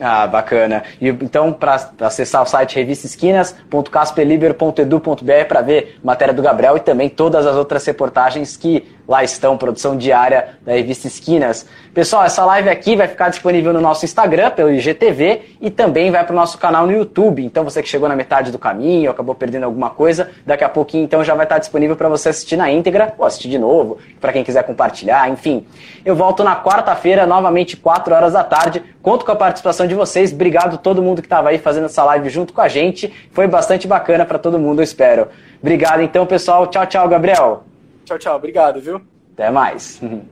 Ah, 0.00 0.26
bacana. 0.26 0.82
E, 1.00 1.08
então, 1.08 1.52
para 1.52 1.92
acessar 2.00 2.42
o 2.42 2.46
site 2.46 2.74
revistaesquinas.casperliber.edu.br 2.76 5.46
para 5.46 5.60
ver 5.60 5.98
matéria 6.02 6.32
do 6.32 6.40
Gabriel 6.42 6.76
e 6.76 6.80
também 6.80 7.10
todas 7.10 7.46
as 7.46 7.56
outras 7.56 7.84
reportagens 7.84 8.56
que 8.56 8.90
lá 9.06 9.22
estão, 9.22 9.58
produção 9.58 9.96
diária 9.96 10.58
da 10.62 10.72
revista 10.72 11.06
Esquinas. 11.06 11.66
Pessoal, 11.94 12.24
essa 12.24 12.42
live 12.46 12.70
aqui 12.70 12.96
vai 12.96 13.06
ficar 13.06 13.28
disponível 13.28 13.70
no 13.70 13.80
nosso 13.80 14.06
Instagram, 14.06 14.50
pelo 14.52 14.72
IGTV, 14.72 15.42
e 15.60 15.70
também 15.70 16.10
vai 16.10 16.24
para 16.24 16.32
o 16.32 16.36
nosso 16.36 16.56
canal 16.56 16.86
no 16.86 16.92
YouTube. 16.92 17.44
Então, 17.44 17.64
você 17.64 17.82
que 17.82 17.88
chegou 17.88 18.08
na 18.08 18.16
metade 18.16 18.50
do 18.50 18.58
caminho, 18.58 19.10
acabou 19.10 19.34
perdendo 19.34 19.64
alguma 19.64 19.90
coisa, 19.90 20.30
daqui 20.46 20.64
a 20.64 20.70
pouquinho 20.70 21.04
então 21.04 21.22
já 21.22 21.34
vai 21.34 21.44
estar 21.44 21.58
disponível 21.58 21.94
para 21.94 22.08
você 22.08 22.30
assistir 22.30 22.56
na 22.56 22.70
íntegra, 22.72 23.12
ou 23.18 23.26
assistir 23.26 23.50
de 23.50 23.58
novo, 23.58 23.98
para 24.18 24.32
quem 24.32 24.42
quiser 24.42 24.62
compartilhar, 24.62 25.28
enfim. 25.28 25.66
Eu 26.02 26.16
volto 26.16 26.42
na 26.42 26.56
quarta-feira, 26.56 27.26
novamente 27.26 27.76
4 27.76 28.14
horas 28.14 28.32
da 28.32 28.42
tarde. 28.42 28.82
Conto 29.02 29.26
com 29.26 29.32
a 29.32 29.36
participação 29.36 29.86
de 29.86 29.94
vocês. 29.94 30.32
Obrigado 30.32 30.76
a 30.76 30.78
todo 30.78 31.02
mundo 31.02 31.20
que 31.20 31.26
estava 31.26 31.50
aí 31.50 31.58
fazendo 31.58 31.84
essa 31.84 32.02
live 32.04 32.30
junto 32.30 32.54
com 32.54 32.62
a 32.62 32.68
gente. 32.68 33.12
Foi 33.32 33.46
bastante 33.46 33.86
bacana 33.86 34.24
para 34.24 34.38
todo 34.38 34.58
mundo, 34.58 34.80
eu 34.80 34.84
espero. 34.84 35.28
Obrigado 35.60 36.00
então, 36.00 36.24
pessoal. 36.24 36.66
Tchau, 36.68 36.86
tchau, 36.86 37.06
Gabriel. 37.06 37.64
Tchau, 38.06 38.18
tchau. 38.18 38.36
Obrigado, 38.36 38.80
viu? 38.80 39.02
Até 39.34 39.50
mais. 39.50 40.00